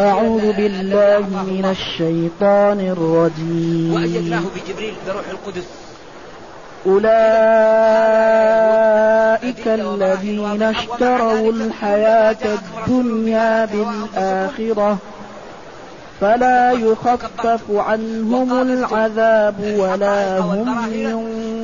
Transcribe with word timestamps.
أعوذ 0.00 0.52
بالله 0.52 1.20
من 1.20 1.64
الشيطان 1.70 2.80
الرجيم. 2.80 3.94
وأيدناه 3.94 4.40
بجبريل 4.40 4.94
بروح 5.06 5.24
القدس. 5.30 5.64
أولئك 6.86 7.08
الذين 9.66 10.62
اشتروا 10.62 11.52
الحياة 11.52 12.36
الدنيا 12.44 13.64
بالآخرة. 13.64 14.98
فلا 16.20 16.72
يخفف 16.72 17.60
عنهم 17.70 18.62
العذاب 18.62 19.74
ولا 19.78 20.38
هم 20.38 20.92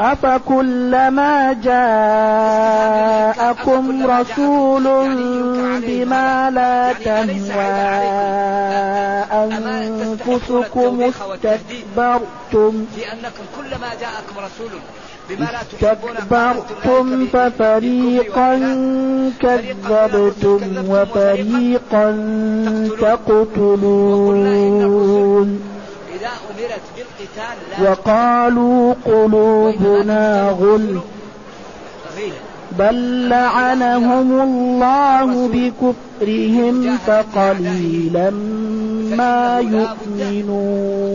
أفكلما 0.00 1.52
جاءكم 2.72 3.82
رسول 4.10 4.84
بما 5.86 6.50
لا 6.50 6.92
تهوى 6.92 7.64
أنفسكم 9.32 11.02
استكبرتم 11.02 12.86
في 12.96 13.12
أنكم 13.12 13.44
كلما 13.56 13.90
جاءكم 14.00 14.36
رسول 14.38 14.70
استكبرتم 15.72 17.26
ففريقا 17.26 18.54
كذبتم 19.40 20.60
وفريقا 20.88 22.06
تقتلون 23.00 24.46
إذا 26.20 26.28
أمرت 26.50 26.86
بالقتال 26.96 27.56
لا 27.70 27.90
وقالوا 27.90 28.94
قلوبنا 29.04 30.50
غل. 30.50 31.00
بل 32.78 33.28
لعنهم 33.28 34.40
الله 34.40 35.48
بكفرهم 35.48 36.98
فقليلا 37.06 38.30
ما 39.16 39.58
يؤمنون. 40.20 41.10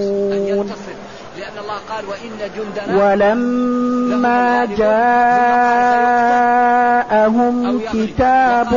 الله 1.65 1.81
قال 1.89 2.05
وإن 2.05 2.31
جندنا 2.55 2.93
ولما 3.05 4.65
جاءهم 7.05 7.81
كتاب 7.93 8.73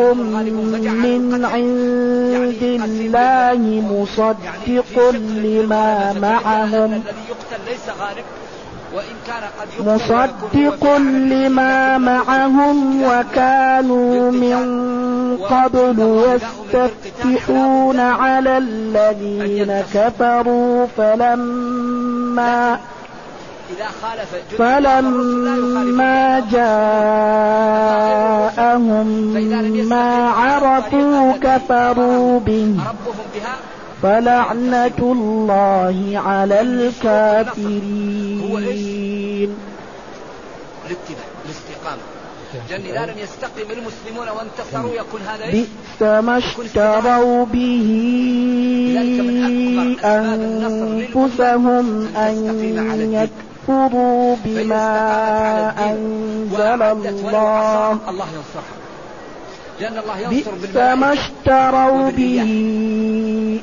من 1.04 1.44
عند 1.44 2.62
الله 2.84 3.60
مصدق 3.90 5.10
لما 5.44 6.12
معهم. 6.12 7.02
مصدق 9.80 10.96
لما 11.28 11.98
معهم 11.98 13.02
وكانوا 13.02 14.30
من 14.30 14.58
قبل 15.36 15.98
يستفتحون 16.74 18.00
على 18.00 18.58
الذين 18.58 19.82
كفروا 19.94 20.86
فلما 20.96 22.07
جند 22.38 22.78
فلما 24.58 26.40
جاءهم 26.52 27.08
ما 29.88 30.28
عرفوا 30.28 31.32
كفروا 31.32 32.40
به. 32.40 32.76
فلعنة 34.02 34.98
الله 35.00 36.12
على 36.14 36.60
الكافرين 36.60 37.78
الاتباع 40.86 41.24
الاستقامة 41.44 42.02
لأن 42.70 42.80
إذا 42.80 43.12
لم 43.12 43.18
يستقم 43.18 43.70
المسلمون 43.70 44.28
وانتصروا 44.28 44.94
يكون 44.94 45.20
هذا؟ 45.20 45.50
بئس 45.50 46.02
ما 46.02 46.38
اشتروا 46.38 47.44
به 47.44 47.88
أنفسهم 50.04 52.08
أن 52.16 53.12
يكفروا 53.12 54.36
بما 54.44 55.90
أنزل 55.90 56.82
الله. 56.82 57.92
الله 58.08 58.26
ينصرها 58.36 58.78
لأن 59.80 59.98
الله 59.98 60.18
ينصر 60.18 60.50
بئس 60.50 60.76
ما 60.76 61.12
اشتروا 61.12 62.10
به 62.10 62.42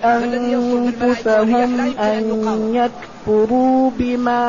أنفسهم 0.04 1.80
أن 2.00 2.30
يكفروا 2.76 3.15
بما 4.00 4.44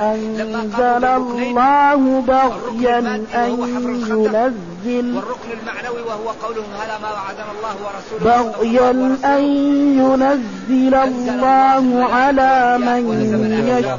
أنزل 0.00 1.04
الله 1.04 2.22
بغيا 2.28 2.98
أن 3.34 3.50
ينزل 3.62 5.14
والركن 5.16 5.50
المعنوي 5.60 6.02
وهو 6.02 6.28
قولهم 6.42 6.70
هذا 6.80 6.98
ما 7.02 7.10
وعدنا 7.12 7.50
الله 7.56 7.74
ورسوله 7.84 8.24
بغيا 8.52 8.90
أن 9.24 9.42
ينزل 10.00 10.94
الله 10.94 12.04
على 12.04 12.78
من 12.78 13.02
يشاء. 13.68 13.98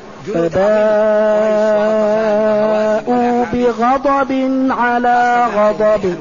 فباءوا 0.25 0.51
بغضب 3.53 4.31
على 4.71 5.47
غضب 5.55 6.15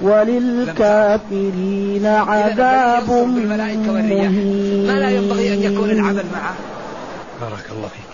وللكافرين 0.00 2.06
عذاب 2.06 3.08
والرياح 3.08 4.30
ما 4.86 4.92
لا 5.00 5.10
ينبغي 5.10 5.54
أن 5.54 5.62
يكون 5.72 5.88
مهين 5.88 6.00
العمل 6.00 6.24
معه. 6.34 6.54
بارك 7.40 7.66
الله 7.76 7.88
فيك. 7.88 8.06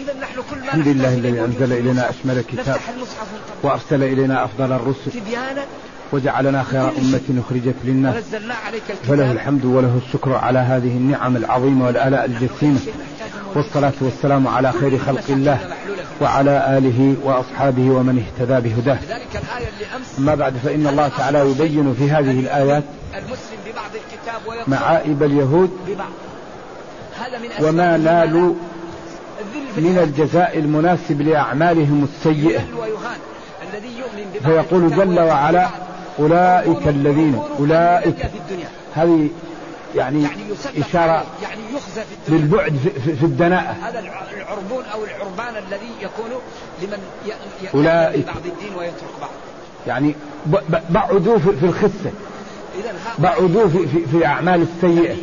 إذا 0.00 0.14
نحن 0.20 0.36
كل 0.50 0.56
ما 0.56 0.64
الحمد 0.64 0.88
لله 0.88 1.14
الذي 1.14 1.40
أنزل 1.40 1.72
إلينا 1.72 2.10
أشمل. 2.10 2.40
كتاب. 2.40 2.80
وأرسل 3.62 4.02
إلينا 4.02 4.44
أفضل 4.44 4.72
الرسل. 4.72 5.10
تبيانا. 5.10 5.64
وجعلنا 6.12 6.62
خير 6.62 6.88
أمة 6.88 7.42
أخرجت 7.46 7.74
للناس. 7.84 8.14
ونزلنا 8.14 8.54
عليك 8.66 8.82
الكتاب. 8.90 9.08
فله 9.08 9.32
الحمد 9.32 9.64
وله 9.64 10.00
الشكر 10.06 10.34
على 10.34 10.58
هذه 10.58 10.96
النعم 10.96 11.36
العظيمة 11.36 11.86
والآلاء 11.86 12.24
الجسيمة. 12.24 12.80
والصلاة 13.56 13.92
والسلام 14.00 14.48
على 14.48 14.72
خير 14.72 14.98
خلق 14.98 15.24
الله 15.28 15.58
وعلى 16.20 16.78
آله 16.78 17.14
وأصحابه 17.24 17.90
ومن 17.90 18.24
اهتدى 18.24 18.68
بهداه 18.68 18.98
أما 20.18 20.34
بعد 20.34 20.56
فإن 20.56 20.86
الله 20.86 21.08
تعالى 21.08 21.50
يبين 21.50 21.94
في 21.94 22.10
هذه 22.10 22.40
الآيات 22.40 22.82
معائب 24.66 25.22
اليهود 25.22 25.70
وما 27.62 27.96
نالوا 27.96 28.54
من. 29.76 29.98
الجزاء 29.98 30.58
المناسب 30.58 31.20
لأعمالهم 31.22 32.04
السيئة 32.04 32.60
فيقول 34.44 34.96
جل 34.96 35.20
وعلا. 35.20 35.68
أولئك 36.18 36.88
الذين 36.88 37.40
أولئك 37.58 38.16
هذه 38.94 39.28
يعني 39.94 40.22
يعني 40.22 40.42
إشارة 40.78 41.24
يعني 41.42 41.60
يخزى 41.74 42.02
في 42.26 42.32
للبعد 42.32 42.76
في- 43.04 43.16
في- 43.16 43.24
الدناءة. 43.26 43.76
هذا 43.88 43.98
الع- 43.98 44.22
العربون 44.36 44.84
أو 44.94 45.04
العربان 45.04 45.62
الذي 45.68 45.90
يكون 46.02 46.30
لمن. 46.82 46.98
يأتي 47.26 47.76
ببعض 48.22 48.36
الدين 48.36 48.74
ويترك 48.78 49.10
بعض. 49.20 49.30
يعني 49.86 50.14
بعدوا 50.90 51.38
في 51.38 51.52
في 51.56 51.66
الخسة. 51.66 52.10
بعدوا 53.18 53.68
في, 53.68 53.86
في, 53.86 54.06
في 54.06 54.26
أعمال 54.26 54.62
السيئة. 54.76 55.14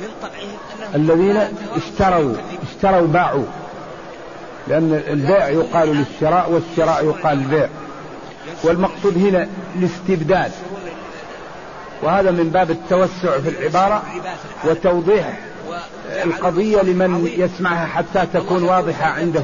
من 0.00 0.08
طبعهم 0.22 0.94
أنهم 0.94 1.10
الذين 1.10 1.36
اشتروا. 1.76 2.34
اشتروا 2.70 3.06
باعوا. 3.06 3.44
لأن 4.68 5.02
البيع 5.08 5.48
يقال 5.48 5.88
للشراء 5.88 6.50
والشراء 6.52 7.04
يقال 7.04 7.38
البيع 7.38 7.68
والمقصود 8.64 9.16
هنا 9.18 9.48
الاستبدال 9.76 10.50
وهذا 12.02 12.30
من 12.30 12.50
باب 12.50 12.70
التوسع 12.70 13.38
في 13.38 13.48
العبارة 13.48 14.02
وتوضيح 14.64 15.38
القضية 16.24 16.82
لمن 16.82 17.28
يسمعها 17.36 17.86
حتى 17.86 18.26
تكون 18.34 18.62
واضحة 18.62 19.06
عنده. 19.06 19.42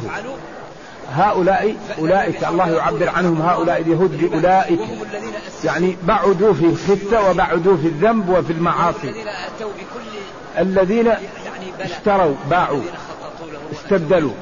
هؤلاء 1.13 1.77
أولئك 1.99 2.45
الله 2.45 2.71
يعبر 2.71 3.09
عنهم 3.09 3.43
هؤلاء 3.43 3.81
اليهود 3.81 4.19
بأولئك. 4.21 4.81
يعني 5.65 5.97
بعدوا 6.03 6.53
في 6.53 6.65
الخفة 6.65 7.31
وبعدوا 7.31 7.77
في 7.77 7.87
الذنب 7.87 8.29
وفي 8.29 8.53
المعاصي. 8.53 9.15
الذين 10.59 11.13
اشتروا 11.81 12.35
باعوا 12.51 12.83
استبدلوا. 13.73 14.33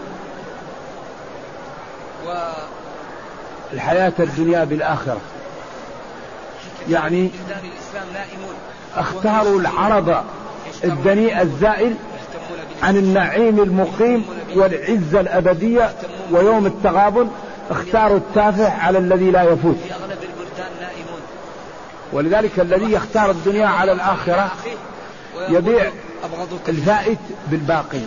الحياة 3.73 4.13
الدنيا 4.19 4.65
بالآخرة. 4.65 5.21
يعني 6.89 7.31
اختاروا 8.97 9.61
العرض 9.61 10.25
الدنيء 10.85 11.43
الزائل 11.43 11.95
عن 12.83 12.97
النعيم 12.97 13.59
المقيم 13.59 14.25
والعزة 14.55 15.21
الأبدية 15.21 15.93
ويوم 16.31 16.67
التغابن. 16.67 17.31
اختاروا 17.71 18.17
التافه 18.17 18.73
على 18.73 18.99
الذي 18.99 19.31
لا 19.31 19.43
يفوت. 19.43 19.79
ولذلك 22.13 22.61
الذي 22.61 22.93
يختار 22.93 23.31
الدنيا 23.31 23.67
على 23.67 23.93
الآخرة 23.93 24.51
يبيع 25.49 25.91
الفائت 26.69 27.19
بالباقي. 27.51 28.01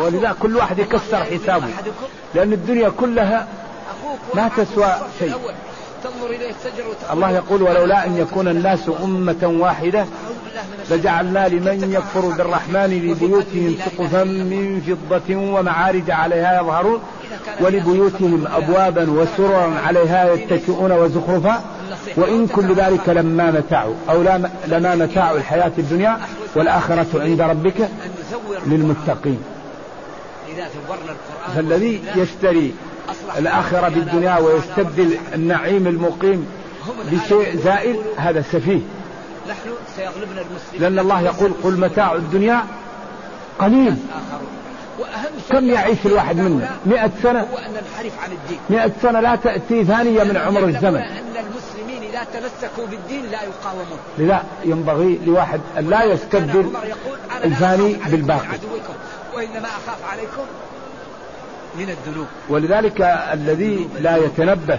ولذا 0.00 0.36
كل 0.40 0.56
واحد 0.56 0.78
يكسر 0.78 1.24
حسابه. 1.24 1.68
لأن 2.34 2.52
الدنيا 2.52 2.88
كلها 2.88 3.48
ما 4.34 4.50
تسوى 4.56 4.96
شيء. 5.18 5.34
الله 7.12 7.30
يقول 7.30 7.62
ولولا 7.62 8.06
أن 8.06 8.16
يكون 8.16 8.48
الناس 8.48 8.90
أمة 9.04 9.56
واحدة 9.60 10.06
لجعلنا 10.90 11.48
لمن 11.48 11.92
يكفر 11.92 12.20
بالرحمن 12.20 13.10
لبيوتهم 13.10 13.76
سقفا 13.84 14.24
من 14.24 14.80
فضة 14.80 15.36
ومعارج 15.36 16.10
عليها 16.10 16.60
يظهرون 16.62 17.00
ولبيوتهم 17.60 18.46
أبوابا 18.46 19.10
وسررا 19.10 19.80
عليها 19.86 20.32
يتكئون 20.32 20.92
وزخرفا. 20.92 21.64
وإن 22.16 22.46
كل 22.46 22.74
ذلك 22.74 23.08
لما 23.08 23.50
متاع 23.50 23.88
أو 24.10 24.22
لما 24.66 24.94
متاع 24.94 25.30
الحياة 25.30 25.72
الدنيا 25.78 26.18
والآخرة 26.54 27.06
عند 27.14 27.40
ربك 27.40 27.88
للمتقين. 28.66 29.42
فالذي 31.56 32.00
يشتري 32.16 32.74
الآخرة 33.38 33.88
بالدنيا 33.88 34.38
ويستبدل 34.38 35.16
النعيم 35.34 35.86
المقيم 35.86 36.46
بشيء 37.12 37.56
زائل 37.56 37.96
هذا 38.16 38.42
سفيه. 38.42 38.80
نحن 39.48 39.70
سيغلبنا 39.96 40.40
المسلمين 40.40 40.80
لأن 40.80 40.98
الله 40.98 41.20
يقول 41.20 41.52
قل 41.62 41.80
متاع 41.80 42.12
الدنيا 42.12 42.64
قليل. 43.58 43.96
كم 45.50 45.64
يعيش 45.64 45.98
الواحد 46.06 46.36
منا؟ 46.36 46.70
مئة 46.86 47.10
سنة. 47.22 47.40
هو 47.40 47.58
أن 47.58 47.70
ننحرف 47.70 48.24
عن 48.24 48.32
الدين 48.32 48.58
مئة 48.70 48.92
سنة 49.02 49.20
لا 49.20 49.36
تأتي 49.36 49.84
ثانية 49.84 50.24
من 50.24 50.36
عمر 50.36 50.64
الزمن. 50.64 50.96
أن 50.96 51.36
المسلمين 51.36 52.10
إذا 52.10 52.26
تمسكوا 52.32 52.86
بالدين 52.86 53.24
لا 53.30 53.38
يقاومون 53.42 53.98
لا 54.18 54.42
ينبغي 54.64 55.20
لواحد 55.26 55.60
أن 55.78 55.90
لا 55.90 56.04
يستبدل 56.04 56.70
الفاني 57.44 57.96
بالباقي. 58.06 58.58
وإنما 59.34 59.68
أخاف 59.68 60.12
عليكم 60.12 60.42
من 61.78 61.90
الذنوب. 61.90 62.26
ولذلك 62.48 63.00
الذي 63.32 63.88
لا 64.00 64.16
يتنبه 64.16 64.78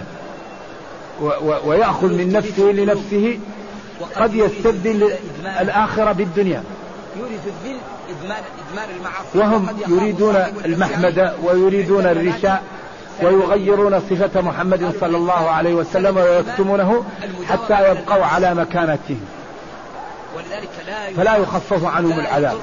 ويأخذ 1.64 2.06
من 2.06 2.32
نفسه 2.32 2.62
لنفسه 2.62 3.38
قد 4.16 4.34
يستبدل 4.34 5.12
الآخرة 5.60 6.12
بالدنيا. 6.12 6.62
يريد 7.16 7.40
الذل 7.46 7.76
إدمان, 8.10 8.42
إدمان 8.68 8.88
المعاصي. 8.96 9.38
وهم 9.38 9.76
يريدون 9.88 10.36
المحمدة 10.64 11.32
ويريدون 11.42 12.06
الرشاء 12.06 12.62
ويغيرون 13.22 14.00
صفة 14.00 14.40
محمد 14.40 14.94
صلى 15.00 15.16
الله 15.16 15.50
عليه 15.50 15.74
وسلم 15.74 16.16
ويكتمونه 16.16 17.04
حتى 17.48 17.90
يبقوا 17.90 18.24
على 18.24 18.54
مكانتهم 18.54 19.20
فلا 21.16 21.36
يخفف 21.36 21.84
عنهم 21.84 22.20
العذاب. 22.20 22.56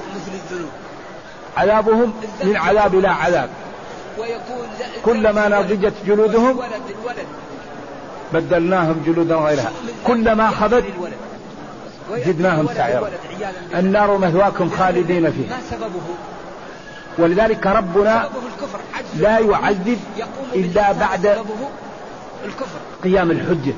عذابهم 1.56 2.12
من 2.44 2.56
عذاب 2.56 2.94
لا 2.94 3.10
عذاب. 3.10 3.50
كلما 5.04 5.48
نضجت 5.48 5.94
جلودهم 6.06 6.60
بدلناهم 8.32 9.02
جلودا 9.06 9.34
غيرها 9.34 9.72
كلما 10.06 10.50
خبت 10.50 10.84
زدناهم 12.26 12.68
سعيرا. 12.74 13.10
النار 13.74 14.18
مثواكم 14.18 14.70
خالدين 14.70 15.30
فيها. 15.30 15.58
ولذلك 17.18 17.66
ربنا 17.66 18.28
لا 19.16 19.38
يعذب 19.38 19.98
إلا 20.54 20.92
بعد 20.92 21.38
قيام 23.04 23.30
الحجة. 23.30 23.74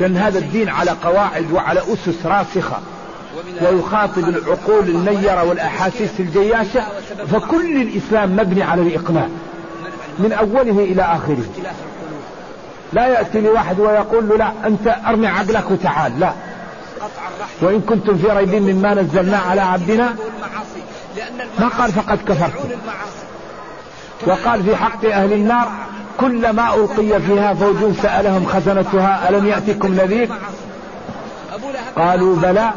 لأن 0.00 0.16
هذا 0.16 0.38
الدين 0.38 0.68
على 0.68 0.90
قواعد 0.90 1.52
وعلى 1.52 1.80
أسس 1.80 2.26
راسخة. 2.26 2.80
ويخاطب 3.62 4.28
العقول 4.28 4.88
النيرة 4.88 5.44
والأحاسيس 5.44 6.20
الجياشة. 6.20 6.82
فكل 7.32 7.82
الإسلام 7.82 8.36
مبني 8.36 8.62
على 8.62 8.82
الإقناع. 8.82 9.28
من 10.18 10.32
أوله 10.32 10.84
إلى 10.84 11.02
آخره. 11.02 11.44
لا 12.92 13.06
يأتي 13.06 13.40
لواحد 13.40 13.80
ويقول 13.80 14.28
له 14.28 14.36
لا 14.36 14.52
أنت 14.66 14.96
أرمي 15.06 15.26
عقلك 15.26 15.70
وتعال 15.70 16.20
لا. 16.20 16.32
وإن 17.60 17.80
كنتم 17.80 18.18
في 18.18 18.26
ريب 18.26 18.54
مما 18.54 18.94
نزلنا 18.94 19.38
على 19.38 19.60
عبدنا 19.60 20.16
ما 21.58 21.68
قال 21.68 21.92
فقد 21.92 22.18
كفرتم 22.28 22.68
وقال 24.26 24.64
في 24.64 24.76
حق 24.76 25.04
أهل 25.04 25.32
النار 25.32 25.68
كلما 26.20 26.74
ألقي 26.74 27.20
فيها 27.20 27.54
فوج 27.54 27.92
سألهم 28.02 28.46
خزنتها 28.46 29.28
ألم 29.28 29.46
يأتكم 29.46 29.94
نذير؟ 29.94 30.28
قالوا 31.96 32.36
بلى. 32.36 32.70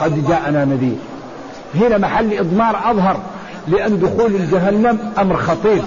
قد 0.00 0.28
جاءنا 0.28 0.64
نذير. 0.64 0.96
هنا 1.74 1.98
محل 1.98 2.38
إضمار 2.38 2.90
أظهر. 2.90 3.20
لأن 3.68 4.00
دخول 4.00 4.34
الجهنم 4.34 5.12
أمر 5.18 5.36
خطير. 5.36 5.82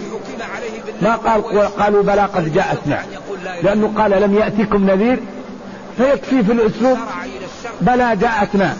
ما 1.02 1.16
قال 1.16 1.60
قالوا 1.60 2.04
بلى 2.04 2.22
قد 2.22 2.54
جاءتنا. 2.54 3.04
لأنه 3.64 3.94
قال 3.98 4.12
لم 4.22 4.36
يأتكم 4.36 4.90
نذير 4.90 5.20
فيكفي 5.98 6.44
في 6.44 6.52
الأسلوب 6.52 6.98
بلى 7.82 8.16
جاءتنا. 8.16 8.78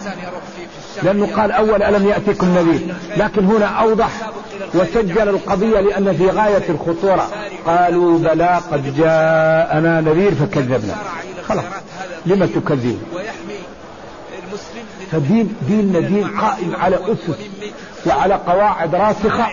لأنه 1.02 1.26
قال 1.36 1.52
أول 1.52 1.82
ألم 1.82 2.08
يأتكم 2.08 2.46
نذير. 2.46 2.94
لكن 3.16 3.44
هنا 3.44 3.66
أوضح 3.66 4.10
وسجل 4.74 5.28
القضية 5.28 5.80
لأن 5.80 6.16
في 6.16 6.30
غاية 6.30 6.64
الخطورة. 6.68 7.28
قالوا 7.66 8.18
بلى 8.18 8.60
قد 8.72 8.96
جاءنا 8.96 10.00
نذير 10.00 10.34
فكذبنا. 10.34 10.94
خلاص. 11.48 11.64
لما 12.26 12.46
تكذب؟ 12.46 12.98
فدين 15.12 15.54
ديننا 15.68 16.00
دين 16.00 16.24
قائم 16.40 16.76
على 16.76 16.96
أسس. 16.96 17.36
وعلى 18.06 18.34
قواعد 18.34 18.94
راسخة 18.94 19.46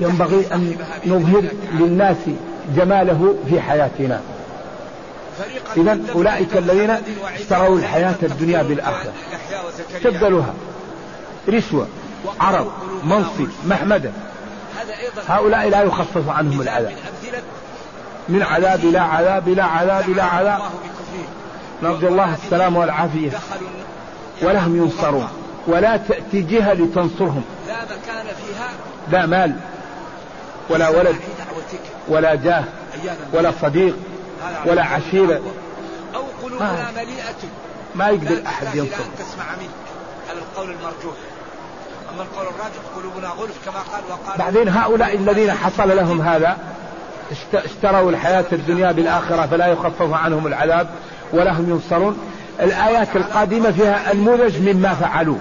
ينبغي 0.00 0.46
أن 0.52 0.76
نظهر 1.06 1.44
للناس 1.72 2.16
جماله 2.76 3.34
في 3.48 3.60
حياتنا. 3.60 4.20
إذا 5.76 5.98
أولئك 6.14 6.56
الذين 6.56 6.96
اشتروا 7.34 7.78
الحياة 7.78 8.14
الدنيا 8.22 8.62
بالآخرة. 8.62 9.12
استبدلوها 9.96 10.54
رشوة 11.48 11.86
عرض 12.40 12.72
منصب. 13.04 13.48
محمدة. 13.66 14.10
هؤلاء 15.28 15.68
لا 15.68 15.82
يخفف 15.82 16.28
عنهم 16.28 16.60
العذاب 16.60 16.92
من 18.28 18.42
عذاب 18.42 18.84
إلى 18.84 18.98
عذاب 18.98 19.48
إلى 19.48 19.62
عذاب 19.62 20.08
إلى 20.08 20.22
عذاب. 20.22 20.60
نرجو 21.82 22.08
الله 22.08 22.34
السلام 22.34 22.76
والعافية. 22.76 23.30
ولهم 24.42 24.76
ينصرون. 24.76 25.28
ولا 25.66 25.96
تأتي 25.96 26.40
جهة 26.40 26.72
لتنصرهم. 26.72 27.42
لا 27.68 27.84
مكان 27.84 28.26
فيها. 28.26 28.68
لا 29.10 29.26
مال 29.26 29.56
ولا 30.70 30.88
ولد 30.88 31.16
ولا 32.08 32.34
جاه 32.34 32.64
ولا 33.32 33.52
صديق 33.62 33.96
ولا 34.66 34.84
عشيرة. 34.84 35.40
أو 36.14 36.22
قلوبنا 36.42 36.90
مليئة. 36.96 37.48
ما 37.94 38.08
يقدر 38.08 38.46
أحد 38.46 38.74
ينصر. 38.74 39.04
تسمع 39.18 39.44
منك. 39.60 39.70
على 40.30 40.38
القول 40.38 40.70
المرجوح. 40.70 41.14
أما 42.14 42.22
القول 42.22 42.46
الراجح 42.46 42.80
قلوبنا 42.96 43.28
غلف 43.28 43.64
كما 43.64 43.74
قال 43.74 44.02
وقال. 44.10 44.38
بعدين 44.38 44.68
هؤلاء 44.68 45.16
الذين 45.16 45.52
حصل 45.52 45.96
لهم 45.96 46.20
هذا 46.20 46.56
اشتروا 47.54 48.10
الحياة 48.10 48.44
الدنيا 48.52 48.92
بالآخرة 48.92 49.46
فلا 49.46 49.66
يخفف 49.66 50.12
عنهم 50.12 50.46
العذاب 50.46 50.88
ولا 51.32 51.52
هم 51.52 51.70
ينصرون. 51.70 52.18
الآيات 52.62 53.16
القادمة 53.16 53.70
فيها 53.70 54.12
النموذج 54.12 54.68
مما 54.68 54.94
فعلوا. 54.94 55.38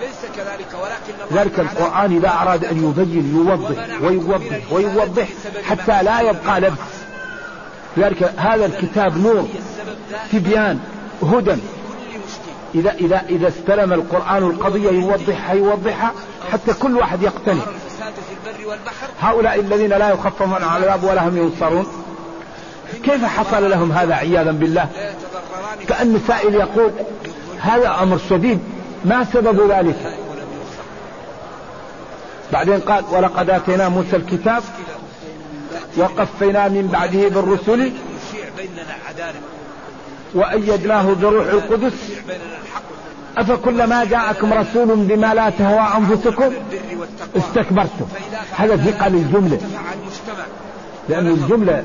ليس 0.00 0.30
كذلك 0.36 0.68
ولكن 0.82 1.40
ذلك 1.40 1.60
القرآن 1.60 2.16
إذا 2.16 2.28
أراد 2.28 2.64
أن 2.64 2.76
يبين 2.84 3.36
يوضح 3.36 4.02
ويوضح 4.02 4.72
ويوضح 4.72 5.28
حتى 5.64 6.02
لا 6.02 6.20
يبقى 6.20 6.60
لبس. 6.60 6.78
لذلك 7.96 8.34
هذا 8.36 8.66
الكتاب 8.66 9.18
نور 9.18 9.48
تبيان 10.32 10.78
هدى. 11.22 11.56
إذا 12.74 12.92
إذا 12.92 13.22
إذا 13.28 13.48
استلم 13.48 13.92
القرآن 13.92 14.42
القضية 14.42 14.90
يوضحها 14.90 15.54
يوضحها 15.54 16.12
حتى 16.52 16.72
كل 16.72 16.96
واحد 16.96 17.22
يقتنع. 17.22 17.62
هؤلاء 19.20 19.60
الذين 19.60 19.90
لا 19.90 20.10
يخفف 20.10 20.42
عن 20.42 20.62
العذاب 20.62 21.04
ولا 21.04 21.28
هم 21.28 21.36
ينصرون. 21.36 21.86
كيف 23.04 23.24
حصل 23.24 23.70
لهم 23.70 23.92
هذا 23.92 24.14
عياذا 24.14 24.50
بالله؟ 24.50 24.88
كأن 25.88 26.20
سائل 26.28 26.54
يقول 26.54 26.90
هذا 27.60 27.96
أمر 28.02 28.18
شديد 28.30 28.58
ما 29.04 29.24
سبب 29.24 29.70
ذلك؟ 29.70 30.16
بعدين 32.52 32.80
قال 32.80 33.04
ولقد 33.10 33.50
آتينا 33.50 33.88
موسى 33.88 34.16
الكتاب 34.16 34.62
وقفينا 35.96 36.68
من 36.68 36.86
بعده 36.92 37.28
بالرسل 37.28 37.92
وأيدناه 40.34 41.14
بروح 41.22 41.46
القدس. 41.46 41.92
أفكلما 43.38 44.04
جاءكم 44.04 44.52
رسول 44.52 44.96
بما 44.96 45.34
لا 45.34 45.50
تهوى 45.50 45.88
أنفسكم 45.96 46.52
استكبرتم؟ 47.36 48.06
هذا 48.56 48.76
ثقل 48.76 49.14
الجملة. 49.14 49.54
ارتفع 49.54 49.92
المجتمع 49.92 50.44
لأن 51.08 51.26
الجملة 51.26 51.84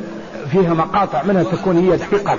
فيها 0.55 0.73
مقاطع 0.73 1.23
منها 1.23 1.43
تكون 1.43 1.77
هي 1.77 1.93
الثقل 1.93 2.37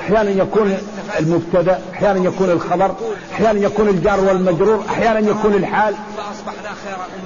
أحيانا 0.00 0.30
يكون 0.30 0.78
المبتدأ 1.18 1.80
أحيانا 1.94 2.24
يكون 2.24 2.50
الخبر 2.50 2.94
أحيانا 3.32 3.60
يكون 3.60 3.88
الجار 3.88 4.20
والمجرور 4.20 4.84
أحيانا 4.88 5.18
يكون 5.18 5.54
الحال. 5.54 5.94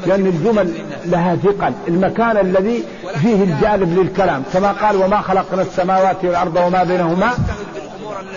لأن 0.07 0.27
الجمل 0.27 0.75
لها 1.05 1.37
ثقل. 1.37 1.73
المكان 1.89 2.37
الذي 2.37 2.85
فيه 3.23 3.45
الجالب 3.45 3.99
للكلام. 3.99 4.43
كما 4.53 4.73
قال 4.73 4.97
وما 4.97 5.21
خلقنا 5.21 5.63
السماوات 5.63 6.17
والأرض 6.25 6.57
وما 6.57 6.85
بينهما 6.85 7.35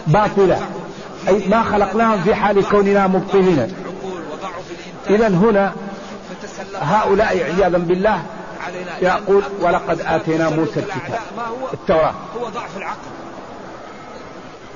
باطلة 0.08 0.60
أي 1.28 1.42
ما 1.50 1.64
خلقناهم 1.64 2.22
في 2.22 2.36
حال 2.36 2.70
كوننا 2.70 3.08
مبطلين. 3.08 3.68
إذا 5.10 5.28
هنا 5.28 5.74
هؤلاء 6.82 7.28
عياذا 7.28 7.78
بالله 7.78 8.22
يقول 9.02 9.44
ولقد 9.62 10.02
آتينا 10.02 10.50
موسى 10.50 10.80
الكتاب. 10.80 11.20
التوراة. 11.74 12.14
هو 12.42 12.50
ضعف 12.50 12.78
العقل. 12.78 12.98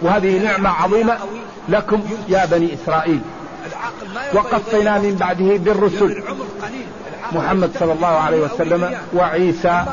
وهذه 0.01 0.43
نعمة 0.43 0.69
عظيمة 0.69 1.17
لكم 1.69 2.01
يا 2.29 2.45
بني 2.45 2.73
إسرائيل. 2.73 3.21
وقفينا 4.33 4.99
من 4.99 5.15
بعده 5.15 5.57
بالرسل. 5.57 6.23
محمد 7.31 7.71
صلى 7.79 7.93
الله 7.93 8.07
عليه 8.07 8.41
وسلم 8.41 8.97
وعيسى 9.13 9.85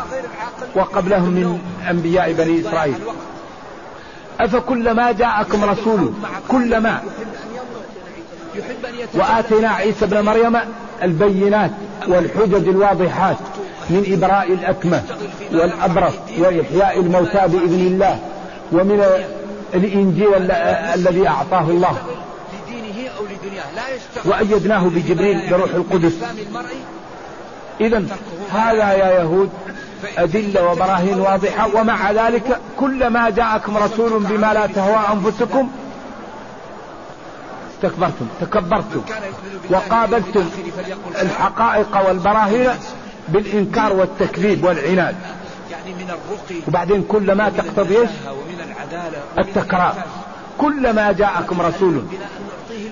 وقبلهم 0.75 1.31
من 1.31 1.61
أنبياء 1.91 2.33
بني 2.33 2.61
إسرائيل. 2.61 2.99
أفكلما 4.41 5.13
جاءكم 5.13 5.65
رسول؟ 5.65 6.13
كلما. 6.49 7.03
وآتينا 9.15 9.69
عيسى 9.69 10.05
ابن 10.05 10.21
مريم 10.21 10.59
البينات 11.03 11.71
والحجج 12.09 12.69
الواضحات. 12.69 13.37
من 13.91 14.05
إبراء 14.23 14.53
الأكمة 14.53 15.03
والأبرص 15.53 16.13
وإحياء 16.39 17.01
الموتى 17.01 17.41
بإذن 17.47 17.87
الله 17.87 18.19
ومن 18.73 19.05
الإنجيل 19.75 20.35
ال- 20.35 20.51
الذي 20.95 21.29
أعطاه 21.29 21.61
الله. 21.71 21.97
وأيدناه 24.25 24.83
بجبريل 24.89 25.51
بروح 25.51 25.71
القدس. 25.75 26.13
إذا 27.81 28.03
هذا 28.53 28.93
يا 28.93 29.21
يهود 29.21 29.51
أدلة 30.19 30.73
وبراهين 30.73 31.21
واضحة. 31.21 31.69
ومع 31.77 32.11
ذلك 32.11 32.61
كلما 32.77 33.31
جاءكم 33.31 33.77
رسول 33.77 34.23
بما 34.23 34.55
لا 34.55 34.67
تهوى 34.67 35.01
أنفسكم 35.13 35.69
استكبرتم 37.75 38.27
تكبرتم 38.41 39.03
وقابلتم 39.71 40.49
الحقائق 41.23 42.07
والبراهين 42.09 42.71
بالإنكار 43.29 43.93
والتكذيب 43.93 44.65
والعناد. 44.65 45.17
يعني 45.71 45.95
من 45.95 46.11
الرقي 46.11 46.63
وبعدين 46.69 47.03
كلما 47.03 47.49
تقتضي 47.49 47.99
إيش؟ 47.99 48.11
ومن 48.31 48.61
العدالة 48.61 49.19
التكرار 49.39 49.95
كلما 50.59 51.13
جاءكم 51.13 51.61
رسول 51.61 52.03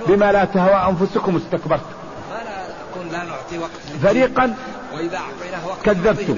بما 0.06 0.32
لا 0.32 0.44
تهوى 0.44 0.90
أنفسكم 0.90 1.36
استكبرتم. 1.36 1.84
ما 2.30 2.36
لا 2.44 3.12
لا 3.12 3.24
نعطي 3.24 3.58
وقت. 3.58 3.70
فريقا 4.02 4.54
وإذا 4.94 5.16
أعطيناه 5.16 5.66
وقت 5.66 5.82
كذبتم. 5.84 6.36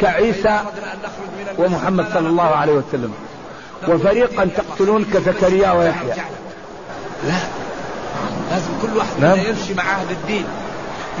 كعيسى 0.00 0.60
ومحمد 1.58 2.06
صلى 2.12 2.28
الله 2.28 2.42
عليه 2.42 2.72
وسلم. 2.72 3.14
وفريقا 3.88 4.44
تقتلون 4.56 5.04
كزكريا 5.04 5.72
ويحيى. 5.72 6.14
لا. 7.26 7.34
لازم 8.50 8.70
كل 8.82 8.96
واحد 8.96 9.20
نعم. 9.20 9.38
منا 9.38 9.48
يمشي 9.48 9.74
مع 9.74 9.82
أهل 9.82 10.10
الدين. 10.10 10.44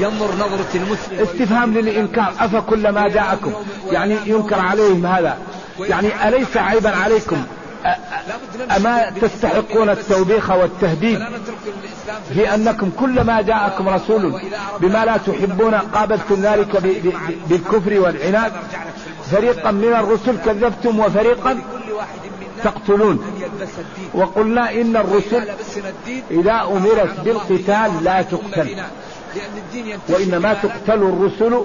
ينظر 0.00 0.34
نظرة 0.34 0.68
المسلم 0.74 1.18
استفهام 1.22 1.74
للإنكار. 1.74 2.32
أفكلما 2.38 3.08
جاءكم. 3.08 3.52
يعني 3.90 4.16
ينكر 4.26 4.60
عليهم 4.60 5.06
هذا. 5.06 5.38
يعني 5.80 6.28
أليس 6.28 6.56
عيبا 6.56 6.90
عليكم؟ 6.90 7.44
أما 8.76 9.10
تستحقون 9.20 9.90
التوبيخ 9.90 10.50
والتهديد؟ 10.50 11.18
في 12.34 12.54
أنكم 12.54 12.90
كلما 12.90 13.40
جاءكم 13.42 13.88
رسول 13.88 14.40
بما 14.80 15.04
لا 15.04 15.16
تحبون 15.16 15.74
قابلتم 15.74 16.34
ذلك 16.34 16.82
بالكفر 17.48 18.00
والعناد. 18.00 18.52
فريقا 19.30 19.70
من 19.70 19.92
الرسل 19.92 20.38
كذبتم 20.44 21.00
وفريقا 21.00 21.60
تقتلون. 22.64 23.24
وقلنا 24.14 24.72
إن 24.72 24.96
الرسل 24.96 25.48
إذا 26.30 26.62
أمرت 26.62 27.20
بالقتال 27.20 28.04
لا 28.04 28.22
تقتل. 28.22 28.76
لأن 29.34 29.56
الدين 29.56 29.86
ينتشر 29.86 30.14
وإنما 30.14 30.54
تقتل 30.54 31.02
الرسل 31.02 31.60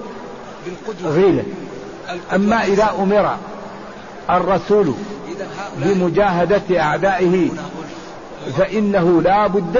غيلة 1.04 1.44
أما 2.34 2.64
إذا 2.64 2.94
أمر 2.98 3.36
الرسول 4.30 4.94
بمجاهدة 5.76 6.80
أعدائه 6.80 7.48
فإنه 8.58 9.22
لا 9.22 9.46
بد 9.46 9.76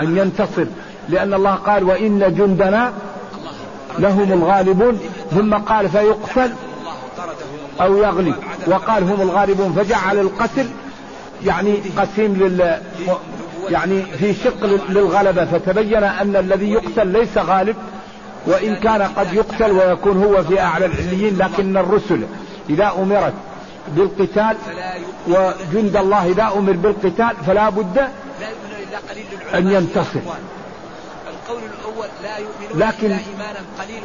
أن 0.00 0.16
ينتصر. 0.16 0.66
لأن 1.08 1.34
الله 1.34 1.54
قال 1.54 1.84
وإن 1.84 2.34
جندنا 2.34 2.92
لهم 3.98 4.32
الغالبون. 4.32 5.00
ثم 5.30 5.54
قال 5.54 5.88
فيقتل 5.88 6.52
أو 7.80 7.96
يغلب 7.96 8.34
وقال 8.66 9.02
هم 9.02 9.20
الغالبون. 9.20 9.72
فجعل 9.72 10.18
القتل 10.18 10.68
يعني 11.44 11.82
قسيم 11.96 12.34
لل 12.34 12.80
يعني 13.70 14.02
في 14.02 14.34
شق 14.34 14.64
لل- 14.66 14.80
للغلبة 14.88 15.44
فتبين 15.44 16.04
أن 16.04 16.36
الذي 16.36 16.70
يقتل 16.70 17.06
ليس 17.06 17.38
غالب 17.38 17.76
وإن 18.46 18.74
كان 18.76 19.02
قد 19.02 19.34
يقتل 19.34 19.72
ويكون 19.72 20.24
هو 20.24 20.42
في 20.44 20.60
أعلى 20.60 20.86
العليين 20.86 21.38
لكن 21.38 21.76
الرسل 21.76 22.20
إذا 22.70 22.92
أمرت 22.98 23.32
بالقتال 23.96 24.56
وجند 25.28 25.96
الله 25.96 26.26
إذا 26.26 26.52
أمر 26.56 26.72
بالقتال 26.72 27.36
فلا 27.46 27.68
بد 27.68 27.98
أن 29.54 29.70
ينتصر. 29.72 30.20
القول 31.28 31.62
الأول 31.80 32.06
لا 32.74 32.86
لكن 32.86 33.16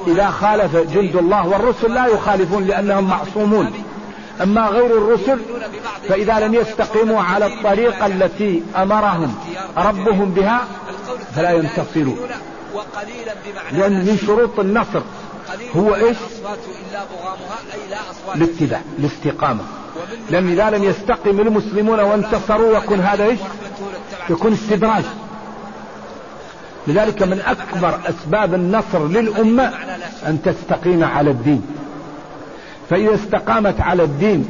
إذا 0.07 0.29
خالف 0.29 0.75
جند 0.75 1.15
الله 1.15 1.47
والرسل 1.47 1.93
لا 1.93 2.05
يخالفون 2.07 2.63
لأنهم 2.63 3.03
معصومون 3.03 3.71
أما 4.41 4.67
غير 4.67 4.97
الرسل 4.97 5.39
فإذا 6.09 6.39
لم 6.39 6.53
يستقيموا 6.53 7.21
على 7.21 7.45
الطريقة 7.45 8.05
التي 8.05 8.63
أمرهم 8.75 9.35
ربهم 9.77 10.31
بها 10.31 10.67
فلا 11.35 11.41
لا 11.41 11.51
ينتصرون. 11.51 12.17
لأن 13.71 14.05
من. 14.05 14.17
شروط 14.17 14.59
النصر 14.59 15.01
هو 15.75 15.95
إيش؟ 15.95 16.17
الاتباع 18.35 18.81
الاستقامة 18.99 19.63
لأن 20.29 20.49
إذا 20.49 20.69
لم 20.69 20.83
يستقم 20.83 21.39
المسلمون 21.39 21.99
وانتصروا 21.99 22.77
يكون 22.77 22.99
هذا 22.99 23.25
إيش 23.25 23.39
يكون 24.29 24.53
استدراج 24.53 25.03
لذلك 26.87 27.23
من 27.23 27.41
أكبر 27.41 27.99
أسباب 28.05 28.53
النصر 28.53 29.07
للأمة 29.07 29.73
أن 30.27 30.41
تستقيم 30.41 31.03
على 31.03 31.31
الدين 31.31 31.78
فإذا 32.89 33.15
استقامت 33.15 33.81
على 33.81 34.03
الدين 34.03 34.47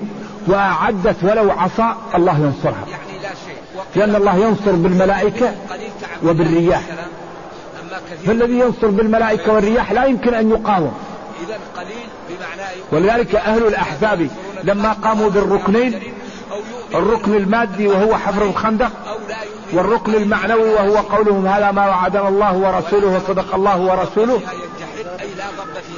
وأعدت 0.48 1.24
ولو 1.24 1.52
عصا 1.52 1.98
الله 2.16 2.40
ينصرها. 2.40 2.86
يعني 2.92 3.24
لا 3.24 3.30
شيء. 3.30 3.56
وقيل 3.78 3.90
لأن 3.96 4.16
الله 4.16 4.36
ينصر 4.36 4.72
بالملائكة 4.72 5.52
وبالرياح. 6.24 6.82
فالذي 8.26 8.60
ينصر 8.60 8.88
بالملائكة 8.88 9.54
والرياح 9.54 9.92
لا 9.92 10.06
يمكن 10.06 10.34
أن 10.34 10.50
يقاوم. 10.50 10.94
إذا 11.48 11.58
قليل 11.78 12.08
بمعنى 12.30 12.70
ولذلك 12.92 13.36
أهل 13.36 13.68
الأحزاب 13.68 14.30
لما 14.64 14.94
قاموا 14.94 15.30
بالركنين 15.30 16.00
الركن 16.96 17.36
المادي 17.36 17.88
وهو 17.88 18.16
حفر 18.16 18.44
الخندق 18.44 18.92
والركن 19.74 20.16
المعنوي 20.16 20.70
وهو 20.70 20.98
قولهم 20.98 21.48
هذا 21.48 21.72
ما 21.72 21.88
وعدنا 21.88 22.28
الله 22.28 22.58
ورسوله 22.58 23.08
وصدق 23.08 23.56
الله 23.56 23.80
ورسوله. 23.82 24.42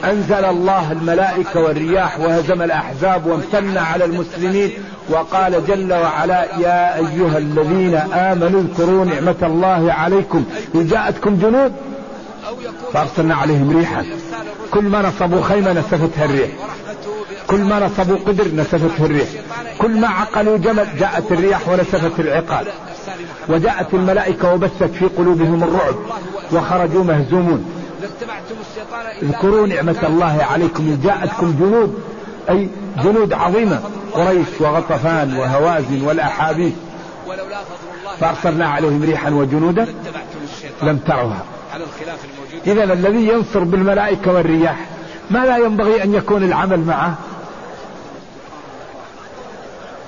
أنزل 0.04 0.46
الله 0.46 0.92
الملائكة 0.92 1.60
والرياح 1.60 2.20
وهزم 2.20 2.62
الأحزاب 2.62 3.26
وامتن 3.26 3.78
على 3.78 4.06
المسلمين 4.06 4.72
وقال 5.10 5.66
جل 5.68 5.94
وعلا 5.94 6.60
يا 6.60 6.96
أيها 6.96 7.38
الذين 7.38 7.96
آمنوا 8.14 8.62
اذكروا 8.62 9.06
نعمة 9.06 9.36
الله 9.44 9.94
عليكم. 9.94 10.46
إذ 10.76 10.88
جاءتكم 10.88 11.36
جنود؟ 11.36 11.74
فأرسلنا 12.94 13.36
عليهم 13.36 13.78
ريحا. 13.78 14.06
كل 14.72 14.84
ما 14.84 15.02
نصبوا 15.02 15.42
خيمة 15.42 15.74
نسفتها 15.74 16.26
الريح. 16.26 16.50
كل 17.48 17.60
ما 17.60 17.80
نصبوا 17.80 18.18
قدر 18.18 18.56
نسفته 18.56 19.06
الريح. 19.06 19.28
كل 19.78 20.00
ما 20.00 20.08
عقلوا 20.08 20.58
جمل 20.58 20.88
جاءت 21.00 21.32
الرياح 21.32 21.70
ونسفت 21.70 22.20
العقال 22.20 22.68
وجاءت 23.50 23.94
الملائكة 23.94 24.54
وبثت 24.54 24.92
في 25.00 25.06
قلوبهم 25.06 25.64
الرعب. 25.64 25.96
وخرجوا 26.52 27.04
مهزومون. 27.04 27.81
اذكروا 29.24 29.68
نعمة 29.68 30.08
الله 30.08 30.48
عليكم. 30.52 30.88
إذ 30.88 31.04
جاءتكم 31.04 31.56
جنود 31.60 32.04
أي 32.50 32.70
جنود 33.04 33.34
عظيمة 33.34 33.82
قريش 34.14 34.48
وغطفان 34.60 35.38
وهوازن 35.38 36.02
والأحابيش 36.02 36.74
فأرسلنا 38.20 38.68
عليهم 38.68 39.04
ريحا 39.04 39.30
وجنودا 39.30 39.88
لم 40.84 40.98
تروها. 40.98 41.44
إذا 42.68 42.84
الذي 42.84 43.28
ينصر 43.28 43.64
بالملائكة 43.64 44.34
والرياح 44.34 44.86
ما 45.30 45.46
لا 45.46 45.58
ينبغي 45.58 46.04
أن 46.04 46.14
يكون 46.14 46.44
العمل 46.44 46.80
معه؟ 46.80 47.16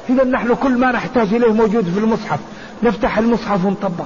إذا 0.09 0.23
نحن 0.23 0.55
كل 0.55 0.77
ما 0.77 0.91
نحتاج 0.91 1.33
إليه 1.33 1.53
موجود 1.53 1.89
في 1.89 1.99
المصحف. 1.99 2.39
نفتح 2.83 3.17
المصحف 3.17 3.65
ونطبق. 3.65 4.05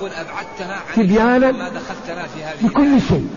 يقول 0.00 0.12
أبعدتنا 0.12 0.74
عن 0.74 0.94
تبيانا 0.96 1.52
ما 1.52 1.68
دخلتنا 1.68 2.26
في 2.26 2.44
هذه 2.44 2.66
لكل 2.66 3.00
شيء. 3.08 3.28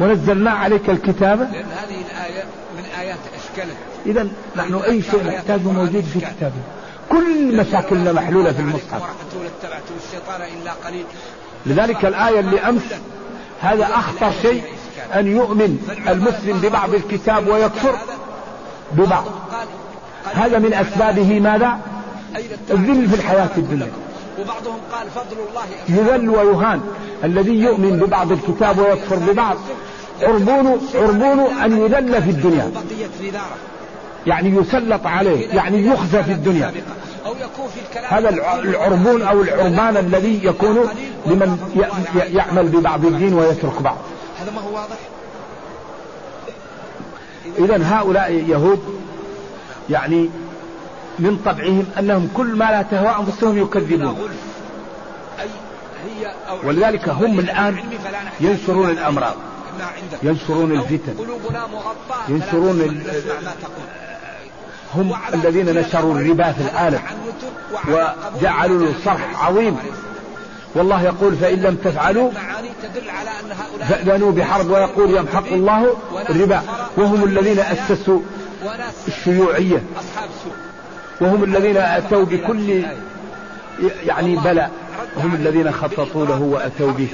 ونزلنا 0.00 0.50
عليك 0.50 0.90
الكتاب. 0.90 1.38
لأن 1.40 1.50
هذه 1.52 2.00
الآية 2.10 2.44
من 2.76 2.84
آيات 3.00 3.18
أشكلت. 3.34 3.76
إذا 4.06 4.28
نحن 4.56 4.74
أي 4.74 5.02
شيء 5.02 5.26
نحتاجه 5.26 5.72
موجود 5.72 6.04
في 6.12 6.20
كتابه. 6.20 6.62
كل 7.08 7.56
مشاكلنا 7.56 8.12
محلولة 8.12 8.52
في 8.52 8.60
المصحف 8.60 8.92
ورحمته 8.92 9.42
لاتبعتم 9.42 9.94
الشيطان 10.06 10.60
إلا 10.60 10.72
قليل. 10.72 11.04
لذلك 11.66 12.04
الآية 12.04 12.40
اللي 12.40 12.60
أمس 12.60 12.82
هذا 13.60 13.84
أخطر 13.84 14.32
شيء 14.42 14.62
أن 15.14 15.26
يؤمن 15.26 15.98
المسلم 16.08 16.60
ببعض 16.60 16.94
الكتاب 16.94 17.48
ويكفر 17.48 17.98
ببعض. 18.92 19.24
هذا 20.34 20.58
من 20.58 20.74
أسبابه 20.74 21.40
ماذا؟ 21.40 21.78
الذل 22.70 23.08
في 23.08 23.14
الحياة 23.14 23.50
الدنيا. 23.56 23.90
وبعضهم 24.38 24.78
قال 24.92 25.10
فضل 25.10 25.36
الله 25.48 25.62
يذل 25.88 26.30
ويهان. 26.30 26.80
الذي 27.24 27.54
يؤمن 27.60 27.98
ببعض 27.98 28.32
الكتاب 28.32 28.78
ويكفر 28.78 29.16
ببعض. 29.16 29.56
عربون 30.22 30.80
عربون 30.94 31.40
أن 31.40 31.78
يذل 31.84 32.22
في 32.22 32.30
الدنيا. 32.30 32.72
يعني 34.26 34.56
يسلط 34.56 35.06
عليه. 35.06 35.48
يعني 35.54 35.86
يخزى 35.86 36.22
في 36.22 36.32
الدنيا. 36.32 36.72
هذا 38.08 38.28
الع- 38.28 38.58
العربون 38.58 39.22
أو 39.22 39.42
العربان 39.42 39.96
الذي 39.96 40.40
يكون 40.44 40.88
لمن 41.26 41.58
يعمل 42.32 42.68
ببعض 42.68 43.04
الدين 43.04 43.34
ويترك 43.34 43.82
بعض. 43.82 43.96
هذا 44.40 44.50
ما 44.50 44.60
هو 44.60 44.74
واضح؟ 44.74 44.96
إذا 47.58 47.80
هؤلاء 47.84 48.32
يهود 48.32 48.80
يعني 49.90 50.30
من 51.20 51.38
طبعهم 51.44 51.86
أنهم 51.98 52.28
كل 52.36 52.46
ما 52.46 52.64
لا 52.64 52.82
تهوى 52.82 53.16
أنفسهم 53.26 53.58
يكذبون. 53.58 54.30
ولذلك 56.64 57.08
هم 57.08 57.38
الآن 57.40 57.76
ينشرون 58.40 58.90
الأمراض. 58.90 59.34
ينشرون 60.22 60.72
الفتن. 60.72 61.14
ينشرون 62.28 63.02
هم 64.94 65.14
الذين 65.34 65.74
نشروا 65.74 66.14
الربا 66.14 66.52
في 66.52 66.60
العالم. 66.60 67.00
وجعلوا 67.88 68.86
له 68.86 68.94
صرح 69.04 69.44
عظيم. 69.44 69.76
والله 70.74 71.02
يقول 71.02 71.36
فإن 71.36 71.58
لم 71.58 71.76
تفعلوا 71.76 72.30
فأذنوا 73.88 74.32
بحرب 74.32 74.70
ويقول 74.70 75.16
يمحق 75.16 75.46
الله 75.46 75.96
الربا. 76.30 76.62
وهم 76.96 77.24
الذين 77.24 77.58
أسسوا 77.60 78.20
الشيوعية. 79.08 79.82
أصحاب 79.98 80.28
سوء 80.44 80.69
وهم 81.20 81.44
الذين 81.44 81.76
أتوا 81.76 82.24
بكل 82.24 82.84
يعني 84.06 84.36
بلاء. 84.36 84.70
هم 85.16 85.34
الذين 85.34 85.72
خططوا 85.72 86.26
له 86.26 86.40
وأتوا 86.40 86.92
به. 86.92 87.08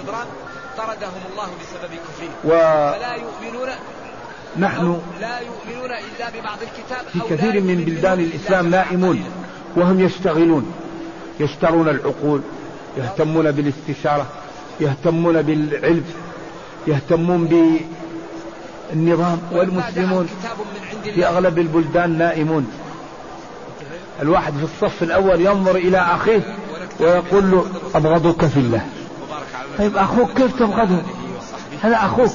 طردهم 0.76 1.22
الله 1.32 1.48
بسبب 1.60 1.92
كفرهم. 2.06 2.30
ونحن 2.44 2.92
فلا 2.98 3.14
يؤمنون 3.16 5.00
لا 5.20 5.38
يؤمنون 5.40 5.90
إلا 5.90 6.30
ببعض 6.40 6.58
الكتاب 6.62 7.06
في 7.12 7.20
كثير 7.34 7.62
من 7.62 7.84
بلدان 7.86 8.20
الإسلام 8.20 8.70
نائمون 8.70 9.24
وهم 9.76 10.00
يشتغلون. 10.00 10.72
يشترون 11.40 11.88
العقول 11.88 12.40
يهتمون 12.98 13.50
بالاستشارة 13.52 14.26
يهتمون 14.80 15.42
بالعلم 15.42 16.04
يهتمون 16.86 17.48
بالنظام 18.92 19.38
والمسلمون. 19.52 20.28
في 21.14 21.26
أغلب 21.26 21.58
البلدان 21.58 22.18
نائمون. 22.18 22.70
الواحد 24.22 24.52
في 24.52 24.64
الصف 24.64 25.02
الأول 25.02 25.40
ينظر 25.40 25.76
إلى 25.76 25.98
أخيه 25.98 26.56
ويقول 27.00 27.50
له 27.50 27.66
أبغضك 27.94 28.46
في 28.46 28.56
الله. 28.56 28.86
طيب 29.78 29.96
أخوك 29.96 30.30
كيف 30.32 30.58
تبغضه؟ 30.58 31.02
هذا 31.82 31.96
أخوك. 31.96 32.32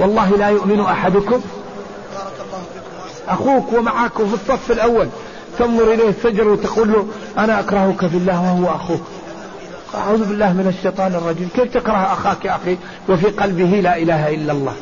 والله 0.00 0.36
لا 0.36 0.48
يؤمن 0.48 0.80
أحدكم. 0.80 1.40
أخوك 3.28 3.72
ومعك 3.72 4.12
في 4.16 4.34
الصف 4.34 4.70
الأول. 4.70 5.08
تنظر 5.58 5.92
إليه 5.92 6.08
السجر 6.08 6.48
وتقول 6.48 6.92
له 6.92 7.06
أنا 7.38 7.60
أكرهك 7.60 8.06
في 8.06 8.16
الله 8.16 8.42
وهو 8.42 8.76
أخوك. 8.76 9.02
أعوذ 9.94 10.28
بالله 10.28 10.52
من 10.52 10.74
الشيطان 10.78 11.14
الرجيم. 11.14 11.48
كيف 11.54 11.74
تكره 11.74 12.12
أخاك 12.12 12.44
يا 12.44 12.56
أخي 12.56 12.76
وفي 13.08 13.26
قلبه 13.26 13.80
لا 13.80 13.96
إله 13.96 14.34
إلا 14.34 14.52
الله؟ 14.52 14.74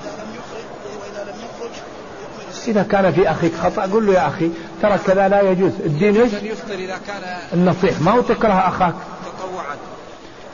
إذا 2.69 2.83
كان 2.83 3.13
في 3.13 3.31
أخيك 3.31 3.53
خطأ 3.55 3.83
قل 3.83 4.07
له 4.07 4.13
يا 4.13 4.29
أخي 4.29 4.51
ترى 4.83 4.99
كذا 5.07 5.29
لا 5.29 5.41
يجوز. 5.41 5.73
الدين 5.87 6.17
يفطر 6.17 6.77
كان 7.07 7.39
النصيح. 7.53 8.01
ما 8.01 8.11
هو 8.13 8.21
تكره 8.21 8.69
أخاك؟ 8.69 8.95
تطوعا. 9.39 9.77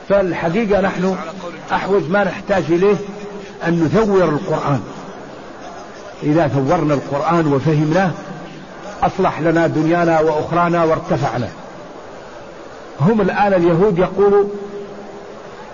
فالحقيقة 0.09 0.81
نحن 0.81 1.17
أحوج 1.71 2.09
ما 2.09 2.23
نحتاج 2.23 2.63
إليه 2.69 2.95
أن 3.67 3.83
نثور 3.83 4.23
القرآن. 4.23 4.81
إذا 6.23 6.47
ثورنا 6.47 6.93
القرآن 6.93 7.53
وفهمناه 7.53 8.11
أصلح 9.03 9.39
لنا 9.39 9.67
دنيانا 9.67 10.19
وأخرانا 10.19 10.83
وارتفعنا. 10.83 11.49
هم 13.01 13.21
الآن 13.21 13.53
اليهود 13.53 13.97
يقولوا 13.97 14.45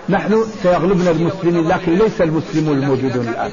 نحن 0.08 0.44
سيغلبنا 0.62 1.10
المسلمين 1.10 1.68
لكن 1.68 1.94
ليس 1.94 2.20
المسلمون 2.20 2.78
الموجودون 2.78 3.26
ينظر 3.26 3.50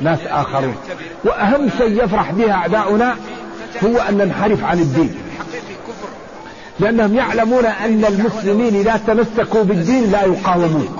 ناس 0.00 0.18
آخرون. 0.26 0.76
وأهم 1.24 1.70
شيء 1.78 2.04
يفرح 2.04 2.30
به 2.30 2.52
أعداؤنا 2.52 3.16
هو 3.84 3.98
أن 3.98 4.18
ننحرف 4.18 4.64
عن 4.64 4.78
الدين. 4.78 5.16
لأنهم 6.80 7.14
يعلمون 7.14 7.66
أن 7.66 8.04
المسلمين 8.04 8.74
إذا 8.76 9.00
تمسكوا 9.06 9.62
بالدين 9.62 10.10
لا 10.10 10.24
يقاومون. 10.24 10.96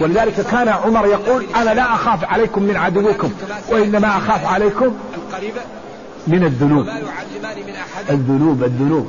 ولذلك 0.00 0.40
كان 0.40 0.68
عمر 0.68 1.06
يقول 1.06 1.46
أنا 1.56 1.74
لا 1.74 1.94
أخاف 1.94 2.24
عليكم 2.24 2.62
من 2.62 2.76
عدوكم 2.76 3.32
وإنما 3.70 4.08
أخاف 4.08 4.46
عليكم 4.46 4.94
من 6.26 6.44
الذنوب. 6.44 6.86
الذنوب 8.10 8.64
الذنوب. 8.64 9.08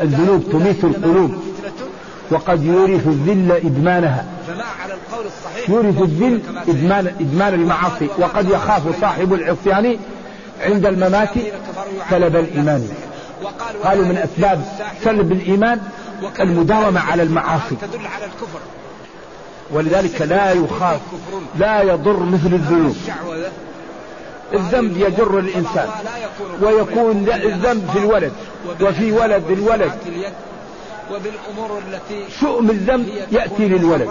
الذنوب 0.00 0.42
تميت 0.52 0.84
القلوب. 0.84 1.51
وقد 2.30 2.64
يورث 2.64 3.06
الذل 3.06 3.52
إدمانها. 3.52 4.24
على 4.82 4.94
القول 4.94 5.26
الصحيح. 5.26 5.70
يورث 5.70 6.02
الذل. 6.02 6.40
إدمان, 6.68 7.06
إدمان 7.20 7.54
المعاصي. 7.54 8.08
وقد 8.18 8.50
يخاف 8.50 9.00
صاحب 9.00 9.34
العصيان 9.34 9.96
عند 10.60 10.86
الممات 10.86 11.30
سلب 12.10 12.36
الإيمان. 12.36 12.88
قالوا 13.84 14.04
من 14.04 14.16
أسباب 14.16 14.64
سلب 15.04 15.32
الإيمان 15.32 15.80
المداومة 16.40 17.00
على 17.00 17.22
المعاصي. 17.22 17.76
ولذلك 19.70 20.22
لا 20.22 20.52
يخاف 20.52 21.00
لا 21.58 21.82
يضر 21.82 22.22
مثل 22.22 22.54
الذنوب. 22.54 22.96
الذنب 24.54 24.96
يجر 24.96 25.38
الإنسان. 25.38 25.88
ويكون 26.62 27.26
الذنب 27.28 27.90
في 27.92 27.98
الولد. 27.98 28.32
وفي 28.80 29.12
ولد 29.12 29.50
الولد. 29.50 29.92
وبالأمور 31.10 31.78
التي 31.88 32.24
شؤم 32.40 32.70
الذنب 32.70 33.08
يأتي 33.32 33.68
للولد. 33.68 34.08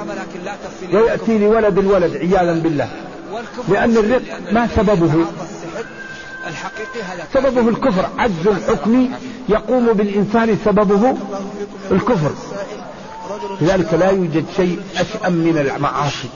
ويأتي 0.93 1.37
لولد 1.37 1.77
الولد 1.77 2.15
عياذا 2.15 2.53
بالله. 2.53 2.89
لأن 3.69 3.97
الرق 3.97 4.21
ما 4.51 4.67
سببه؟ 4.75 5.25
سببه 7.33 7.69
الكفر. 7.69 8.09
عجز 8.17 8.47
حكمي 8.67 9.09
يقوم 9.49 9.93
بالإنسان 9.93 10.57
سببه 10.65 11.17
الكفر. 11.91 12.31
لذلك 13.61 13.93
لا 13.93 14.09
يوجد 14.09 14.45
شيء 14.57 14.79
أشأم 14.97 15.33
من 15.33 15.57
المعاصي 15.57 16.29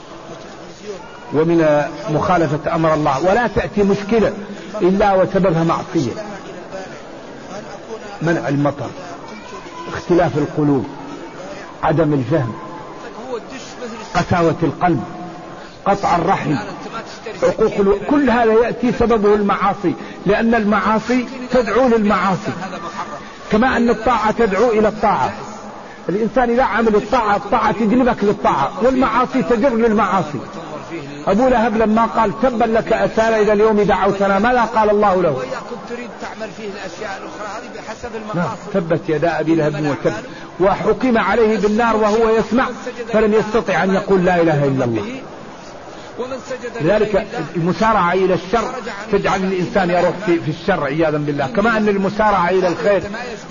ومن 1.34 1.82
مخالفة 2.10 2.74
أمر 2.74 2.94
الله. 2.94 3.24
ولا 3.24 3.46
تأتي 3.46 3.82
مشكلة 3.82 4.32
إلا 4.82 5.14
وسببها 5.14 5.64
معصية. 5.64 6.12
منع 8.22 8.48
المطر. 8.48 8.90
اختلاف 9.94 10.38
القلوب 10.38 10.86
عدم 11.82 12.12
الفهم 12.12 12.52
قساوة 14.14 14.56
القلب 14.62 15.04
قطع 15.84 16.16
الرحم 16.16 16.56
عقوق 17.42 17.96
كل 18.10 18.30
هذا 18.30 18.52
يأتي 18.52 18.92
سببه 18.92 19.34
المعاصي 19.34 19.94
لأن 20.26 20.54
المعاصي 20.54 21.26
تدعو 21.50 21.88
للمعاصي 21.88 22.52
كما 23.52 23.76
أن 23.76 23.90
الطاعة 23.90 24.30
تدعو 24.30 24.70
إلى 24.70 24.88
الطاعة. 24.88 25.32
الإنسان 26.08 26.50
إذا 26.50 26.62
عمل 26.62 26.96
الطاعة 26.96 27.36
الطاعة 27.36 27.72
تجلبك 27.72 28.24
للطاعة 28.24 28.72
والمعاصي 28.82 29.42
تجر 29.42 29.74
للمعاصي. 29.74 30.40
أبو 31.26 31.48
لهب 31.48 31.76
لما 31.76 32.06
قال 32.06 32.40
تبا 32.42 32.64
لك 32.64 32.92
أسانا 32.92 33.40
إذا 33.40 33.52
اليوم 33.52 33.82
دعوتنا 33.82 34.38
ماذا 34.38 34.60
قال 34.60 34.90
الله 34.90 35.22
له؟ 35.22 35.30
وإياكم 35.30 35.76
تريد 35.90 36.08
تعمل 36.22 36.50
فيه 36.56 36.64
الأشياء 36.64 37.20
الأخرى 37.22 37.48
هذه 37.56 37.78
بحسب 37.78 38.08
نعم 38.14 38.22
المقاصد. 38.22 38.70
تبت 38.74 39.00
يدا 39.08 39.40
أبي 39.40 39.54
لهب 39.54 39.86
وتب. 39.86 40.12
وحكم 40.60 41.18
عليه 41.18 41.58
بالنار 41.58 41.96
وهو 41.96 42.28
يسمع 42.28 42.66
فلم 43.12 43.34
يستطع 43.34 43.84
أن 43.84 43.94
يقول 43.94 44.24
لا 44.24 44.42
إله 44.42 44.64
إلا 44.64 44.84
الله. 44.84 45.02
ومن 46.18 46.36
سجد 46.48 46.86
لذلك 46.86 47.26
المسارعة 47.56 48.12
إلى 48.12 48.34
الشر 48.34 48.64
تجعل 49.12 49.44
الإنسان 49.44 49.90
يروح 49.90 50.16
في, 50.26 50.40
في 50.40 50.50
الشر 50.50 50.84
عياذا 50.84 51.18
بالله. 51.18 51.46
كما 51.46 51.76
أن 51.76 51.88
المسارعة 51.88 52.50
إلى 52.50 52.68
الخير 52.68 53.02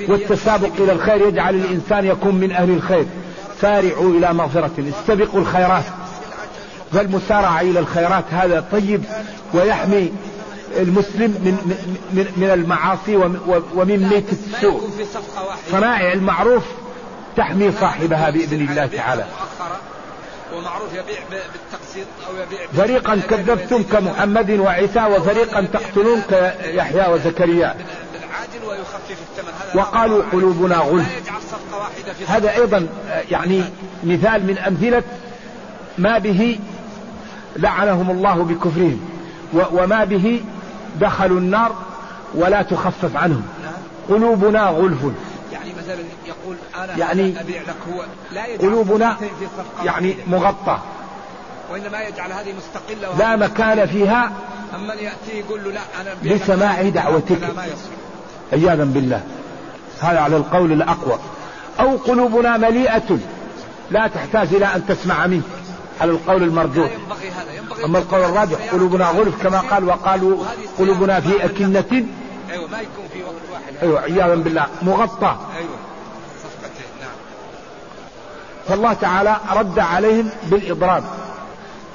والتسابق 0.10 0.72
إلى 0.80 0.92
الخير 0.92 1.28
يجعل 1.28 1.56
الإنسان 1.56 2.06
يكون 2.06 2.36
من 2.36 2.52
أهل 2.52 2.70
الخير. 2.70 3.06
سارعوا 3.62 4.12
إلى 4.12 4.34
مغفرة. 4.34 4.72
استبقوا 5.00 5.40
الخيرات. 5.40 5.84
فالمسارعة 6.96 7.62
إلى 7.62 7.80
الخيرات 7.80 8.24
هذا 8.32 8.66
طيب 8.72 9.04
ويحمي 9.54 10.12
المسلم 10.78 11.32
من, 11.32 11.78
من, 12.14 12.26
من 12.38 12.50
المعاصي 12.52 13.16
ومن- 13.76 14.10
ميت 14.10 14.26
السوء. 14.34 14.90
صنائع 15.72 16.14
المعروف 16.14 16.64
تحمي 17.38 17.72
صاحبها 17.72 18.30
بإذن 18.30 18.68
الله 18.70 18.86
تعالى. 18.86 19.26
ومعروف 20.54 20.90
يبيع 20.94 21.20
بالتقسيط 21.32 22.08
أو 22.30 22.36
يبيع 22.36 22.60
فريقا 22.78 23.16
كذبتم 23.30 23.84
كمحمد 23.84 24.52
وعيسى 24.52 25.06
وفريقا 25.06 25.62
تقتلون 25.74 26.22
كيحيى 26.30 27.14
وزكريا. 27.14 27.76
بالعاجل 28.14 28.66
ويخفف 28.68 29.12
الثمن. 29.38 29.54
هذا 29.72 29.82
وقالوا 29.82 30.24
قلوبنا 30.32 30.76
غلف 30.78 31.22
هذا 32.28 32.56
أيضا 32.56 32.88
يعني 33.32 33.64
مثال 34.04 34.46
من 34.48 34.58
أمثلة 34.58 35.04
ما 35.98 36.18
به 36.18 36.60
لعنهم 37.56 38.12
الله 38.12 38.44
بكفرهم. 38.44 39.00
وما 39.54 40.04
به 40.06 40.42
دخلوا 41.00 41.40
النار 41.40 41.76
ولا 42.34 42.62
تخفف 42.62 43.16
عنهم. 43.18 43.44
قلوبنا 44.10 44.64
غلف. 44.64 45.00
يعني 45.54 45.72
مثلا 45.78 46.00
يقول 46.26 46.56
أنا 46.84 46.98
يعني 46.98 47.32
هذا 47.32 47.42
أبيع 47.42 47.62
لك. 47.62 47.76
هو 47.94 48.04
لا 48.32 48.48
يجعل 48.48 48.70
قلوبنا 48.70 49.18
يعني. 49.86 50.16
مغطى. 50.28 50.80
وإنما 51.72 52.02
يجعل 52.02 52.32
هذه 52.32 52.54
مستقلة 52.58 53.18
لا 53.18 53.36
مكان 53.36 53.88
فيها 53.88 54.32
أما 54.76 54.94
يأتي 54.94 55.40
يقول 55.40 55.64
له 55.64 55.72
لا 55.72 55.80
لك. 56.24 56.42
لسماع 56.42 56.90
دعوتك. 56.90 57.40
عياذا 58.54 58.84
بالله. 58.84 59.24
هذا 60.02 60.20
على 60.20 60.38
القول 60.38 60.72
الأقوى. 60.72 61.20
أو 61.80 61.98
قلوبنا 61.98 62.58
مليئة. 62.58 63.20
لا 63.92 64.08
تحتاج 64.08 64.54
إلى 64.54 64.66
أن 64.66 64.86
تسمع 64.88 65.28
منك 65.28 65.44
على 66.02 66.12
القول 66.12 66.44
المرجوح. 66.44 66.92
ينبغي 66.92 67.30
هذا 67.30 67.54
ينبغي 67.54 67.86
أما 67.86 67.98
القول 68.00 68.24
الراجح 68.24 68.58
قلوبنا 68.72 69.06
غلف 69.06 69.44
كما 69.44 69.60
قال 69.60 69.84
وقالوا 69.84 70.46
قلوبنا 70.80 71.20
في 71.20 71.46
أكنة. 71.46 72.06
أيوة 72.52 72.68
ما 72.70 72.80
يكون 72.80 73.06
في 73.14 73.24
وقت 73.24 73.34
واحد. 73.54 73.74
أيوه 73.82 74.02
عياذا 74.02 74.36
بالله 74.36 74.68
مغطى. 74.82 75.38
أيوة 75.58 75.78
صفقتين 76.44 76.86
نعم. 77.02 77.10
فالله 78.68 78.94
تعالى 78.94 79.38
رد 79.56 79.80
عليهم 79.80 80.30
بالإضراب. 80.44 81.04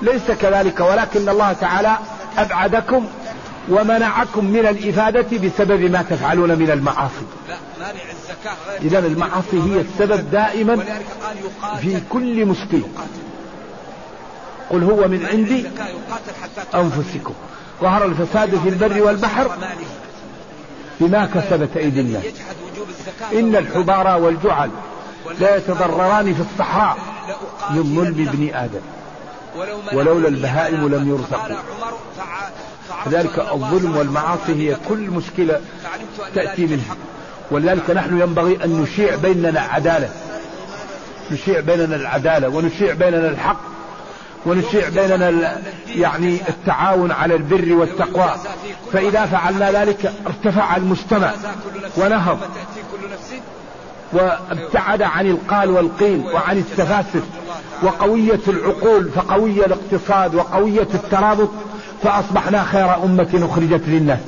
ليس 0.02 0.30
كذلك 0.30 0.80
ولكن 0.80 1.28
الله 1.28 1.52
تعالى 1.52 1.98
أبعدكم 2.38 3.06
ومنعكم 3.68 4.44
من 4.44 4.66
الإفادة 4.66 5.38
بسبب 5.38 5.90
ما 5.90 6.02
تفعلون 6.02 6.58
من 6.58 6.70
المعاصي. 6.70 7.26
لا 7.48 7.56
مانع 7.80 8.00
الزكاة 8.10 8.78
اذا 8.82 8.98
المعاصي 8.98 9.62
هي 9.62 9.80
السبب 9.80 10.30
دائما 10.30 10.84
في 11.80 12.00
كل 12.10 12.46
مشكل. 12.46 12.78
يقاتل. 12.78 13.29
قل 14.70 14.82
هو 14.82 15.08
من 15.08 15.26
عندي 15.26 15.66
أنفسكم 16.74 17.34
ظهر 17.80 18.04
الفساد 18.04 18.58
في 18.58 18.68
البر 18.68 19.02
والبحر. 19.02 19.50
بما 21.00 21.26
كسبت 21.26 21.76
أيدي 21.76 22.00
الناس 22.00 22.24
إن 23.32 23.56
الحبار 23.56 24.22
والجعل 24.22 24.70
لا 25.40 25.56
يتضرران 25.56 26.34
في 26.34 26.40
الصحراء 26.40 26.98
من 27.70 27.82
ظلم 27.82 28.28
ابن 28.28 28.50
ولو 29.56 29.80
ولولا 29.92 30.28
البهائم 30.28 30.88
لم 30.88 31.08
يرزقوا. 31.08 31.56
أن 33.06 33.38
الله 33.44 33.52
الظلم 33.52 33.96
والمعاصي 33.96 34.52
هي 34.52 34.76
كل 34.88 34.98
مشكلة 34.98 35.60
فعلمت 35.82 36.20
أن 36.28 36.34
تأتي 36.34 36.62
ذلك 36.62 36.70
منه 36.70 36.82
الحق. 36.82 36.96
ولذلك 37.50 37.90
نحن 37.90 38.20
ينبغي 38.20 38.64
أن 38.64 38.82
نشيع 38.82 39.14
بيننا 39.14 39.60
عدالة 39.60 40.10
نشيع 41.30 41.60
بيننا 41.60 41.96
العدالة 41.96 42.48
ونشيع 42.48 42.94
بيننا 42.94 43.28
الحق 43.28 43.69
ونشيع 44.46 44.88
بيننا 44.88 45.58
يعني 45.94 46.38
التعاون 46.48 47.12
على 47.12 47.34
البر 47.34 47.74
والتقوى. 47.74 48.30
فإذا 48.92 49.26
فعلنا 49.26 49.72
ذلك 49.72 50.12
ارتفع 50.26 50.76
المجتمع 50.76 51.32
ونهض. 51.96 52.38
وابتعد 54.12 55.02
عن 55.02 55.26
القال 55.26 55.70
والقيل 55.70 56.20
وعن 56.20 56.58
التفاسف 56.58 57.22
وقوية 57.82 58.40
العقول 58.48 59.08
فقوي 59.08 59.66
الاقتصاد 59.66 60.34
وقوية 60.34 60.88
الترابط 60.94 61.50
فأصبحنا 62.02 62.64
خير 62.64 63.04
أمة 63.04 63.48
أخرجت 63.50 63.82
للناس. 63.86 64.18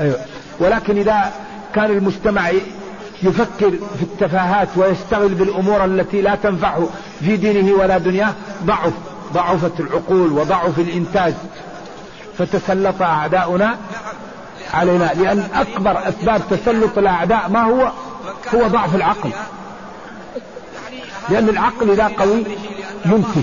أيوة. 0.00 0.20
ولكن 0.60 0.98
إذا 0.98 1.32
كان 1.74 1.90
المجتمع 1.90 2.50
يفكر 3.22 3.70
في 3.70 4.02
التفاهات 4.02 4.68
ويشتغل 4.76 5.28
بالأمور 5.28 5.84
التي 5.84 6.20
لا 6.20 6.34
تنفعه 6.34 6.88
في 7.20 7.36
دينه 7.36 7.72
ولا 7.72 7.98
دنياه 7.98 8.32
ضعف 8.64 8.92
ضعفت 9.32 9.80
العقول 9.80 10.32
وضعف 10.32 10.78
الإنتاج. 10.78 11.34
فتسلط 12.38 13.02
أعداؤنا 13.02 13.76
علينا 14.74 15.10
لأن 15.14 15.48
أكبر 15.54 16.08
أسباب 16.08 16.42
تسلط 16.50 16.98
الأعداء 16.98 17.48
ما 17.48 17.62
هو؟ 17.62 17.92
هو 18.54 18.66
ضعف 18.66 18.94
العقل. 18.94 19.30
لأن 21.30 21.48
العقل 21.48 21.90
إذا 21.90 22.10
قوي 22.18 22.44
ينتج 23.06 23.42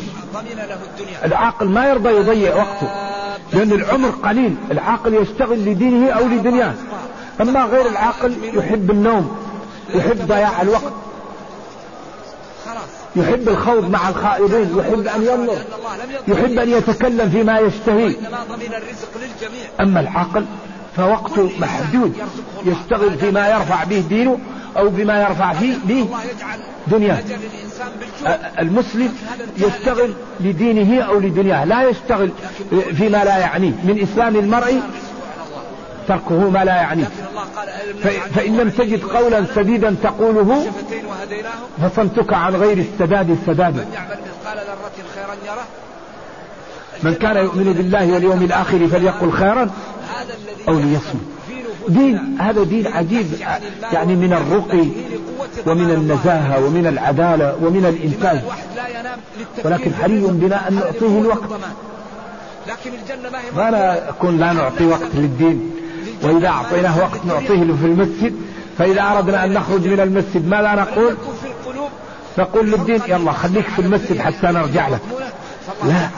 العاقل 1.25 1.69
ما 1.69 1.89
يرضى 1.89 2.09
يضيع 2.09 2.55
وقته 2.55 2.89
لأن 3.53 3.71
العمر 3.71 4.09
قليل. 4.09 4.55
العاقل 4.71 5.13
يشتغل 5.13 5.65
لدينه 5.65 6.11
أو 6.11 6.25
لدنياه. 6.25 6.73
أما 7.41 7.65
غير 7.65 7.87
العاقل 7.87 8.35
يحب 8.53 8.91
النوم. 8.91 9.44
يحب 9.93 10.27
ضياع 10.27 10.61
الوقت. 10.61 10.93
يحب 13.15 13.49
الخوض 13.49 13.89
مع 13.89 14.09
الخائضين 14.09 14.77
يحب 14.77 15.07
أن 15.07 15.23
ينظر. 15.23 15.57
يحب 16.27 16.59
أن 16.59 16.69
يتكلم 16.69 17.29
فيما 17.29 17.59
يشتهي. 17.59 18.15
أما 19.81 19.99
العاقل 19.99 20.45
فوقته 20.97 21.51
محدود 21.59 22.13
يشتغل 22.65 23.17
فيما 23.17 23.49
يرفع 23.49 23.83
به 23.83 24.03
دينه 24.09 24.39
أو 24.77 24.89
بما 24.89 25.21
يرفع 25.21 25.53
فيه 25.53 25.73
به 25.83 26.01
الله 26.01 26.23
يجعل 26.23 26.59
دنيا 26.87 27.19
أجل 27.19 27.35
الإنسان 27.35 27.87
بالجوع. 27.99 28.51
المسلم 28.59 29.13
يشتغل 29.57 30.13
لدينه 30.39 31.01
أو 31.01 31.19
لدنياه 31.19 31.65
لا 31.65 31.89
يشتغل 31.89 32.31
فيما 32.69 33.23
لا 33.23 33.37
يعنيه. 33.37 33.71
من 33.83 34.07
إسلام 34.11 34.35
المرء 34.35 34.81
تركه 36.07 36.49
ما 36.49 36.65
لا 36.65 36.75
يعنيه 36.75 37.09
فإن 38.35 38.57
لم 38.57 38.69
تجد 38.69 39.03
قولا 39.03 39.45
سديدا 39.55 39.95
تقوله 40.03 40.71
فصمتك 41.81 42.33
عن 42.33 42.55
غير 42.55 42.77
السداد 42.77 43.37
سداد 43.47 43.85
من 47.03 47.13
كان 47.13 47.37
يؤمن 47.37 47.73
بالله 47.73 48.13
واليوم 48.13 48.43
الآخر 48.43 48.87
فليقل 48.87 49.31
خيرا 49.31 49.69
أو 50.67 50.79
ليصمت. 50.79 51.21
دين 51.87 52.37
هذا 52.39 52.63
دين 52.63 52.87
عجيب. 52.87 53.25
يعني 53.93 54.15
من 54.15 54.33
الرقي 54.33 54.87
ومن 55.65 55.91
النزاهة 55.91 56.65
ومن 56.65 56.87
العدالة 56.87 57.55
ومن 57.61 57.85
الإنتاج. 57.85 58.41
ولكن 59.63 59.93
حري 59.93 60.19
بنا 60.19 60.67
أن 60.67 60.75
نعطيه 60.75 61.19
الوقت. 61.19 61.49
لكن 62.67 62.91
الجنة 62.93 63.29
ما 63.29 63.39
هي 63.39 63.71
ما 63.71 64.09
نكون 64.09 64.37
لا 64.37 64.53
نعطي 64.53 64.85
وقت 64.85 65.09
للدين. 65.13 65.71
وإذا 66.23 66.47
أعطيناه 66.47 66.97
وقت 66.99 67.25
نعطيه 67.25 67.63
له 67.63 67.75
في 67.75 67.85
المسجد 67.85 68.33
فإذا 68.77 69.01
أردنا 69.01 69.45
أن 69.45 69.53
نخرج 69.53 69.87
من 69.87 69.99
المسجد 69.99 70.47
ماذا 70.47 70.75
نقول؟ 70.75 71.17
نقول 72.37 72.71
للدين 72.71 73.01
يلا 73.07 73.31
خليك 73.31 73.65
في 73.67 73.79
المسجد 73.79 74.19
حتى 74.19 74.47
نرجع 74.47 74.87
لك. 74.87 74.99
لا. 75.85 76.09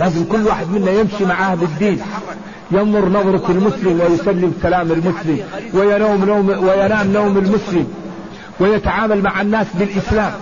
لازم 0.00 0.24
كل 0.24 0.46
واحد 0.46 0.70
منا 0.70 0.90
يمشي 0.90 1.24
معاه 1.24 1.54
بالدين 1.54 2.00
ينظر 2.70 3.08
نظرة 3.08 3.50
المسلم 3.50 4.00
ويسلم 4.00 4.54
سلام 4.62 4.92
المسلم 4.92 5.40
وينوم 5.74 6.24
نوم 6.24 6.48
وينام 6.48 7.12
نوم 7.12 7.38
المسلم 7.38 7.86
ويتعامل 8.60 9.22
مع 9.22 9.40
الناس 9.40 9.66
بالإسلام. 9.74 10.32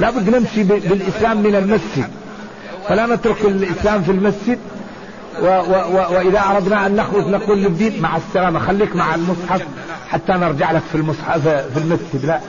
لابد 0.00 0.36
نمشي 0.36 0.62
بالإسلام 0.62 1.42
من 1.42 1.54
المسجد. 1.54 2.10
فلا 2.88 3.06
نترك 3.06 3.44
الإسلام 3.44 4.02
في 4.02 4.10
المسجد. 4.10 4.58
و 5.42 5.46
و 5.46 5.72
و 5.72 6.14
وإذا 6.14 6.40
أردنا 6.40 6.86
أن 6.86 6.96
نخرج 6.96 7.26
نقول 7.26 7.58
للدين 7.58 8.02
مع 8.02 8.16
السلامة 8.16 8.58
خليك 8.58 8.96
مع 8.96 9.14
المصحف 9.14 9.62
حتى 10.08 10.32
نرجع 10.32 10.72
لك 10.72 10.82
في 10.92 10.94
المصحف 10.94 11.48
في 11.48 11.76
المسجد. 11.76 12.24
لا. 12.24 12.40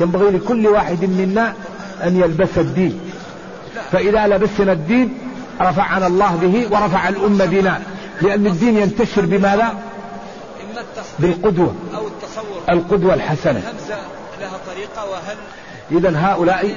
ينبغي 0.00 0.30
لكل 0.30 0.66
واحد 0.66 1.04
منا 1.04 1.54
أن 2.04 2.20
يلبس 2.20 2.58
الدين. 2.58 3.00
فإذا 3.92 4.26
لبسنا 4.26 4.72
الدين 4.72 5.18
رفعنا 5.60 6.06
الله 6.06 6.36
به 6.36 6.76
ورفع 6.76 7.08
الأمة 7.08 7.44
بنا. 7.44 7.82
لأن 8.22 8.46
الدين 8.46 8.78
ينتشر 8.78 9.26
بماذا؟ 9.26 9.74
بالقدوة. 11.18 11.74
أو 11.94 12.06
التصور 12.06 12.62
القدوة 12.70 13.14
الحسنة. 13.14 13.62
لها 14.40 14.58
طريقة 14.66 15.10
وهل 15.10 15.36
إذا 15.90 16.18
هؤلاء 16.18 16.76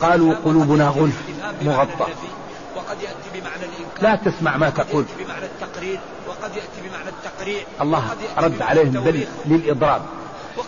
قالوا 0.00 0.34
قلوبنا 0.44 0.88
غلف 0.88 1.22
مغطى. 1.62 2.06
وقد 2.78 3.02
يأتي 3.02 3.28
بمعنى 3.34 3.64
الإنكار. 3.64 4.02
لا 4.02 4.14
تسمع 4.30 4.56
ما 4.56 4.70
تقول. 4.70 5.04
بمعنى 5.18 5.44
التقرير 5.44 6.00
وقد 6.28 6.50
يأتي 6.56 6.80
بمعنى 6.88 7.08
التقريع 7.08 7.60
الله 7.80 8.02
رد 8.38 8.62
عليهم 8.62 8.90
بل 8.90 9.26
للإضراب. 9.46 10.02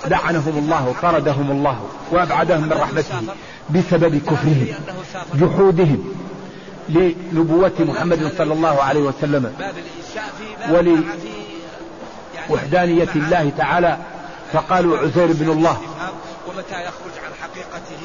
لعنهم 0.07 0.59
الله 0.59 0.89
وطردهم 0.89 1.51
الله 1.51 1.87
وأبعدهم 2.11 2.63
من 2.63 2.73
رحمته 2.73 3.23
بسبب 3.71 4.17
كفرهم 4.17 4.75
جحودهم 5.35 6.15
لنبوة 6.89 7.73
محمد 7.79 8.33
صلى 8.39 8.53
الله 8.53 8.83
عليه 8.83 9.01
وسلم 9.01 9.55
ولوحدانية 12.49 13.09
الله 13.17 13.53
تعالى 13.59 13.99
فقالوا 14.53 14.99
عزير 14.99 15.27
بن 15.27 15.51
الله. 15.51 15.81
ومتى 16.49 16.85
يخرج 16.89 17.15
عن 17.25 17.33
حقيقته؟ 17.43 18.03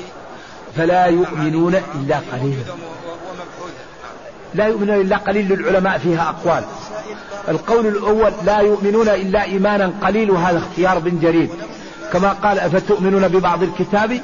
فلا 0.75 1.05
يؤمنون 1.05 1.75
إلا 1.75 2.17
قليلا. 2.31 2.63
لا 4.55 4.65
يؤمنون 4.67 5.01
إلا 5.01 5.17
قليل 5.17 5.49
للعلماء 5.49 5.97
فيها 5.97 6.29
أقوال. 6.29 6.63
القول 7.47 7.87
الأول 7.87 8.31
لا 8.45 8.59
يؤمنون 8.59 9.07
إلا 9.07 9.43
إيمانا 9.43 9.93
قليل 10.01 10.31
وهذا 10.31 10.57
اختيار 10.57 10.99
بن 10.99 11.19
جرير. 11.19 11.49
كما 12.13 12.29
قال 12.29 12.59
أفتؤمنون 12.59 13.27
ببعض 13.27 13.63
الكتاب؟ 13.63 14.21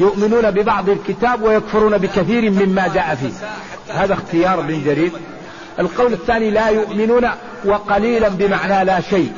يؤمنون 0.00 0.50
ببعض 0.50 0.88
الكتاب 0.88 1.42
ويكفرون 1.42 1.98
بكثير 1.98 2.50
مما 2.50 2.88
جاء 2.88 3.14
فيه. 3.14 3.32
هذا 3.94 4.14
اختيار 4.14 4.60
بن 4.60 4.84
جرير. 4.84 5.12
القول 5.78 6.12
الثاني 6.12 6.50
لا 6.50 6.68
يؤمنون 6.68 7.28
وقليلا 7.64 8.28
بمعنى 8.28 8.84
لا 8.84 9.00
شيء. 9.00 9.32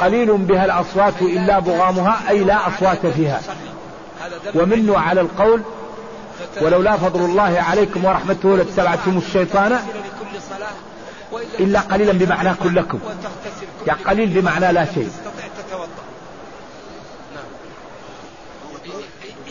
قليل 0.00 0.36
بها 0.36 0.64
الأصوات 0.64 1.22
إلا 1.22 1.58
بغامها 1.58 2.20
أي 2.28 2.44
لا 2.44 2.68
أصوات 2.68 3.06
فيها. 3.06 3.40
ومنه 4.54 4.98
على 4.98 5.20
القول 5.20 5.62
ولولا 6.60 6.96
فضل 6.96 7.24
الله 7.24 7.60
عليكم 7.60 8.04
ورحمته 8.04 8.56
لاتبعتم 8.56 9.18
الشيطان 9.18 9.78
إلا 11.60 11.80
قليلا 11.80 12.12
بمعنى 12.12 12.54
كلكم. 12.62 12.98
يعني 13.86 14.02
قليل 14.02 14.28
بمعنى 14.40 14.72
لا 14.72 14.84
شيء. 14.84 15.10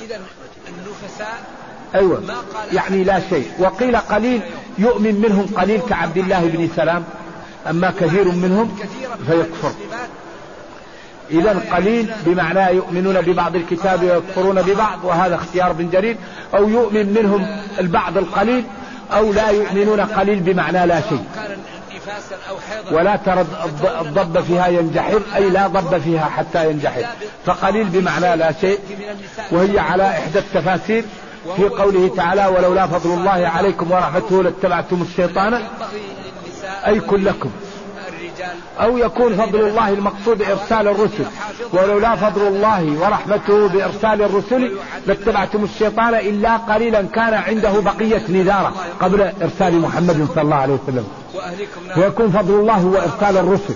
إذا 0.03 0.19
النفساء 0.67 1.43
أيوة. 1.95 2.23
يعني 2.71 3.03
لا 3.03 3.21
شيء. 3.29 3.51
وقيل 3.59 3.97
قليل 3.97 4.41
يؤمن 4.77 5.21
منهم 5.21 5.45
قليل 5.57 5.81
كعبد 5.89 6.17
الله 6.17 6.39
بن 6.39 6.69
سلام. 6.75 7.03
أما 7.69 7.93
كثير 7.99 8.31
منهم 8.31 8.77
فيكفر. 9.27 9.71
إذا 11.31 11.61
قليل 11.75 12.11
بمعنى 12.25 12.75
يؤمنون 12.75 13.21
ببعض 13.21 13.55
الكتاب 13.55 14.03
ويكفرون 14.03 14.61
ببعض 14.61 14.99
وهذا 15.03 15.35
اختيار 15.35 15.73
بن 15.73 15.89
جرير. 15.89 16.17
أو 16.53 16.69
يؤمن 16.69 17.13
منهم 17.13 17.47
البعض 17.79 18.17
القليل 18.17 18.63
أو 19.13 19.33
لا 19.33 19.49
يؤمنون 19.49 19.99
قليل 19.99 20.39
بمعنى 20.39 20.85
لا 20.85 21.01
شيء. 21.01 21.25
ولا 22.91 23.15
ترى 23.15 23.45
الضب 24.01 24.41
فيها 24.41 24.67
ينجحر 24.67 25.21
أي 25.35 25.49
لا 25.49 25.67
ضب 25.67 25.97
فيها 25.97 26.25
حتى 26.25 26.69
ينجحر. 26.69 27.03
فقليل 27.45 27.83
بمعنى 27.83 28.35
لا 28.35 28.51
شيء. 28.61 28.79
وهي 29.51 29.79
على 29.79 30.09
إحدى 30.09 30.39
التفاسير 30.39 31.05
في 31.55 31.63
قوله 31.63 32.15
تعالى 32.15 32.45
ولولا 32.47 32.87
فضل 32.87 33.13
الله 33.13 33.47
عليكم 33.47 33.91
ورحمته 33.91 34.43
لاتبعتم 34.43 35.01
الشيطان 35.01 35.61
أي 36.87 36.99
كلكم. 36.99 37.51
أو 38.79 38.97
يكون 38.97 39.35
فضل 39.35 39.59
الله 39.59 39.89
المقصود 39.89 40.41
إرسال 40.41 40.87
الرسل. 40.87 41.25
ولولا 41.73 42.15
فضل 42.15 42.47
الله 42.47 42.97
ورحمته 43.01 43.67
بإرسال 43.67 44.21
الرسل 44.21 44.71
لاتبعتم 45.07 45.63
الشيطان 45.63 46.13
إلا 46.13 46.57
قليلا 46.57 47.01
كان 47.01 47.33
عنده 47.33 47.79
بقية 47.79 48.21
نذارة 48.29 48.73
قبل 48.99 49.21
إرسال 49.41 49.79
محمد 49.79 50.27
صلى 50.35 50.41
الله 50.41 50.55
عليه 50.55 50.73
وسلم. 50.73 51.07
ويكون 51.97 52.31
فضل 52.31 52.53
الله 52.53 52.73
هو 52.73 52.95
إرسال 52.95 53.37
الرسل. 53.37 53.75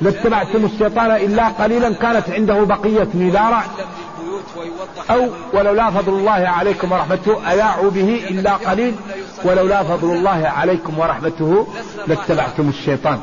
لاتبعتم 0.00 0.64
الشيطان 0.64 1.10
إلا 1.10 1.48
قليلا 1.48 1.94
كانت 1.94 2.30
عنده 2.30 2.64
بقية 2.64 3.08
نذارة. 3.14 3.64
أو 5.10 5.28
ولولا 5.52 5.90
فضل 5.90 6.12
الله 6.12 6.48
عليكم 6.48 6.92
ورحمته 6.92 7.50
أياعوا 7.50 7.90
به 7.90 8.26
إلا 8.30 8.52
قليل. 8.52 8.94
ولولا 9.44 9.82
فضل 9.82 10.10
الله 10.10 10.52
عليكم 10.56 10.98
ورحمته 10.98 11.66
لاتبعتم 12.06 12.68
الشيطان. 12.68 13.20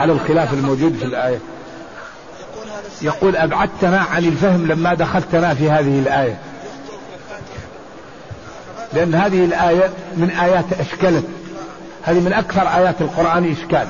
على 0.00 0.12
الخلاف 0.12 0.52
الموجود 0.52 0.96
في 0.96 1.04
الآية. 1.04 1.38
يقول 3.02 3.36
أبعدتنا 3.36 3.98
عن 3.98 4.24
الفهم 4.24 4.66
لما 4.66 4.94
دخلتنا 4.94 5.54
في 5.54 5.70
هذه 5.70 5.98
الآية. 5.98 6.38
لأن 8.92 9.14
هذه 9.14 9.44
الآية 9.44 9.90
من 10.16 10.30
آيات 10.30 10.64
أشكلت 10.80 11.24
هذه 12.02 12.20
من 12.20 12.32
أكثر 12.32 12.62
آيات 12.62 13.00
القرآن 13.00 13.52
إشكال. 13.52 13.86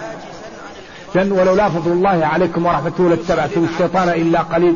لأن 1.14 1.32
ولولا 1.32 1.68
فضل 1.68 1.92
الله 1.92 2.26
عليكم 2.26 2.66
ورحمته 2.66 3.08
لاتبعتم 3.08 3.66
الشيطان 3.72 4.08
إلا 4.08 4.40
قليل. 4.40 4.74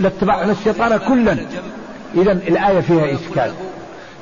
لاتبعنا 0.00 0.52
الشيطان 0.52 0.96
كلا. 0.96 1.36
إذا 2.14 2.32
الآية 2.32 2.80
فيها 2.80 3.14
إشكال. 3.14 3.52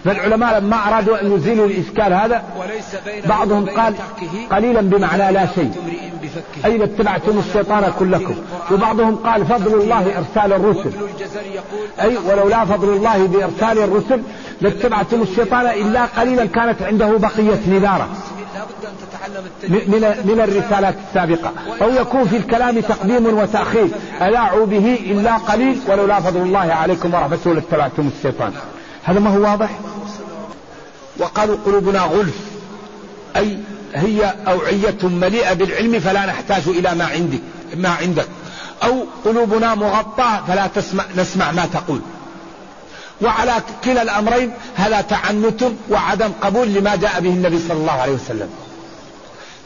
فالعلماء 0.05 0.59
لما 0.59 0.77
أرادوا 0.89 1.23
أن 1.23 1.33
يزيلوا 1.33 1.67
الإشكال 1.67 2.13
هذا 2.13 2.43
بعضهم 3.27 3.67
قال 3.67 3.95
قليلا 4.51 4.81
بمعنى 4.81 5.33
لا 5.33 5.47
شيء. 5.55 5.73
أي 6.65 6.85
اتبعتم 6.85 7.39
الشيطان 7.39 7.93
كلكم؟ 7.99 8.35
وبعضهم 8.73 9.17
قال 9.17 9.47
فضل 9.47 9.75
الله 9.75 10.19
إرسال 10.19 10.53
الرسل. 10.53 10.91
أي 12.01 12.17
ولولا 12.17 12.65
فضل 12.65 12.89
الله 12.89 13.27
بإرسال 13.27 13.79
الرسل 13.79 14.23
لاتبعتم 14.61 15.23
الشيطان 15.23 15.67
إلا 15.67 16.05
قليلا 16.05 16.47
كانت 16.47 16.83
عنده 16.83 17.17
بقية 17.19 17.61
نذارة. 17.69 18.09
من 19.69 20.15
من 20.25 20.41
الرسالات 20.41 20.95
السابقة. 21.09 21.53
أو 21.83 21.91
يكون 21.91 22.25
في 22.25 22.37
الكلام 22.37 22.81
تقديم 22.81 23.39
وتأخير. 23.39 23.89
ألاعوا 24.23 24.67
به 24.67 24.99
إلا 25.11 25.37
قليل 25.37 25.81
ولولا 25.89 26.21
فضل 26.21 26.41
الله 26.41 26.73
عليكم 26.73 27.15
ورحمته 27.15 27.53
لاتبعتم 27.53 28.11
الشيطان. 28.17 28.53
هذا 29.05 29.21
ما 29.21 29.37
هو 29.37 29.43
واضح؟ 29.43 29.71
وقالوا 31.19 31.57
قلوبنا 31.67 32.01
غلف. 32.01 32.41
أي 33.37 33.59
هي 33.97 34.35
أوعية 34.49 34.99
مليئة 35.03 35.53
بالعلم 35.53 36.01
فلا 36.01 36.27
نحتاج 36.27 36.63
إلى 36.69 36.95
ما 36.95 37.05
عندك 37.05 37.41
ما 37.77 37.89
عندك. 37.89 38.27
أو 38.83 39.05
قلوبنا 39.25 39.75
مغطاة 39.75 40.45
فلا 40.49 40.67
تسمع 40.67 41.05
نسمع 41.17 41.53
ما 41.53 41.67
تقول. 41.73 42.01
وعلى 43.23 43.55
كلا 43.85 44.03
الأمرين 44.03 44.53
هذا 44.75 45.01
تعنت 45.01 45.65
وعدم 45.91 46.31
قبول 46.43 46.69
لما 46.69 46.97
جاء 46.97 47.21
به 47.21 47.29
النبي 47.29 47.59
صلى 47.69 47.77
الله 47.77 47.93
عليه 47.93 48.13
وسلم. 48.13 48.51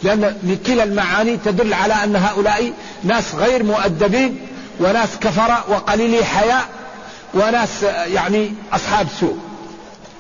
لأن 0.03 0.59
كلا 0.67 0.85
المعاني 0.85 1.37
تدل 1.37 1.75
على 1.75 1.95
أن 1.95 2.17
هؤلاء 2.17 2.73
ناس 3.05 3.35
غير 3.35 3.63
مؤدبين 3.63 4.41
وناس 4.81 5.09
كفرة 5.21 5.65
وقليلي 5.69 6.25
حياء 6.25 6.69
وناس 7.35 7.83
يعني 8.07 8.55
أصحاب 8.73 9.07
سوء. 9.21 9.39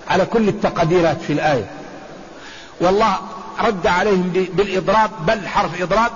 على 0.08 0.24
كل 0.24 0.48
التقديرات 0.48 1.16
في 1.26 1.32
الآية. 1.32 1.64
والله 2.80 3.16
رد 3.60 3.86
عليهم 3.86 4.28
بالإضراب 4.52 5.10
بل 5.26 5.48
حرف 5.48 5.82
إضراب 5.82 6.12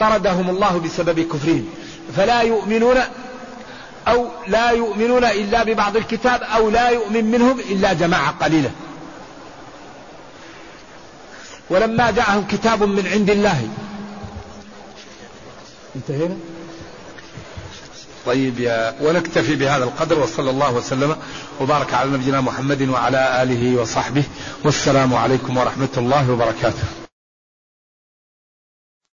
طردهم 0.00 0.50
الله 0.50 0.78
بسبب 0.78 1.20
كفرهم. 1.20 1.68
فلا 2.16 2.40
يؤمنون 2.42 2.96
أو 4.08 4.26
لا 4.46 4.70
يؤمنون 4.70 5.24
إلا 5.24 5.64
ببعض 5.64 5.96
الكتاب 5.96 6.42
أو 6.42 6.70
لا 6.70 6.88
يؤمن 6.88 7.24
منهم 7.24 7.60
إلا 7.60 7.92
جماعة 7.92 8.30
قليلة. 8.30 8.70
ولما 11.70 12.10
جاءهم 12.10 12.46
كتاب 12.46 12.82
من 12.82 13.06
عند 13.12 13.30
الله. 13.30 13.68
انتهينا؟ 15.96 16.36
طيب 18.28 18.60
يا 18.60 18.94
ونكتفي 19.00 19.56
بهذا 19.56 19.84
القدر 19.84 20.18
وصلى 20.18 20.50
الله 20.50 20.72
وسلم 20.72 21.16
وبارك 21.60 21.94
على 21.94 22.10
نبينا 22.10 22.40
محمد 22.40 22.82
وعلى 22.88 23.42
آله 23.42 23.80
وصحبه 23.80 24.24
والسلام 24.64 25.14
عليكم 25.14 25.56
ورحمة 25.56 25.94
الله 25.96 26.30
وبركاته. 26.30 27.07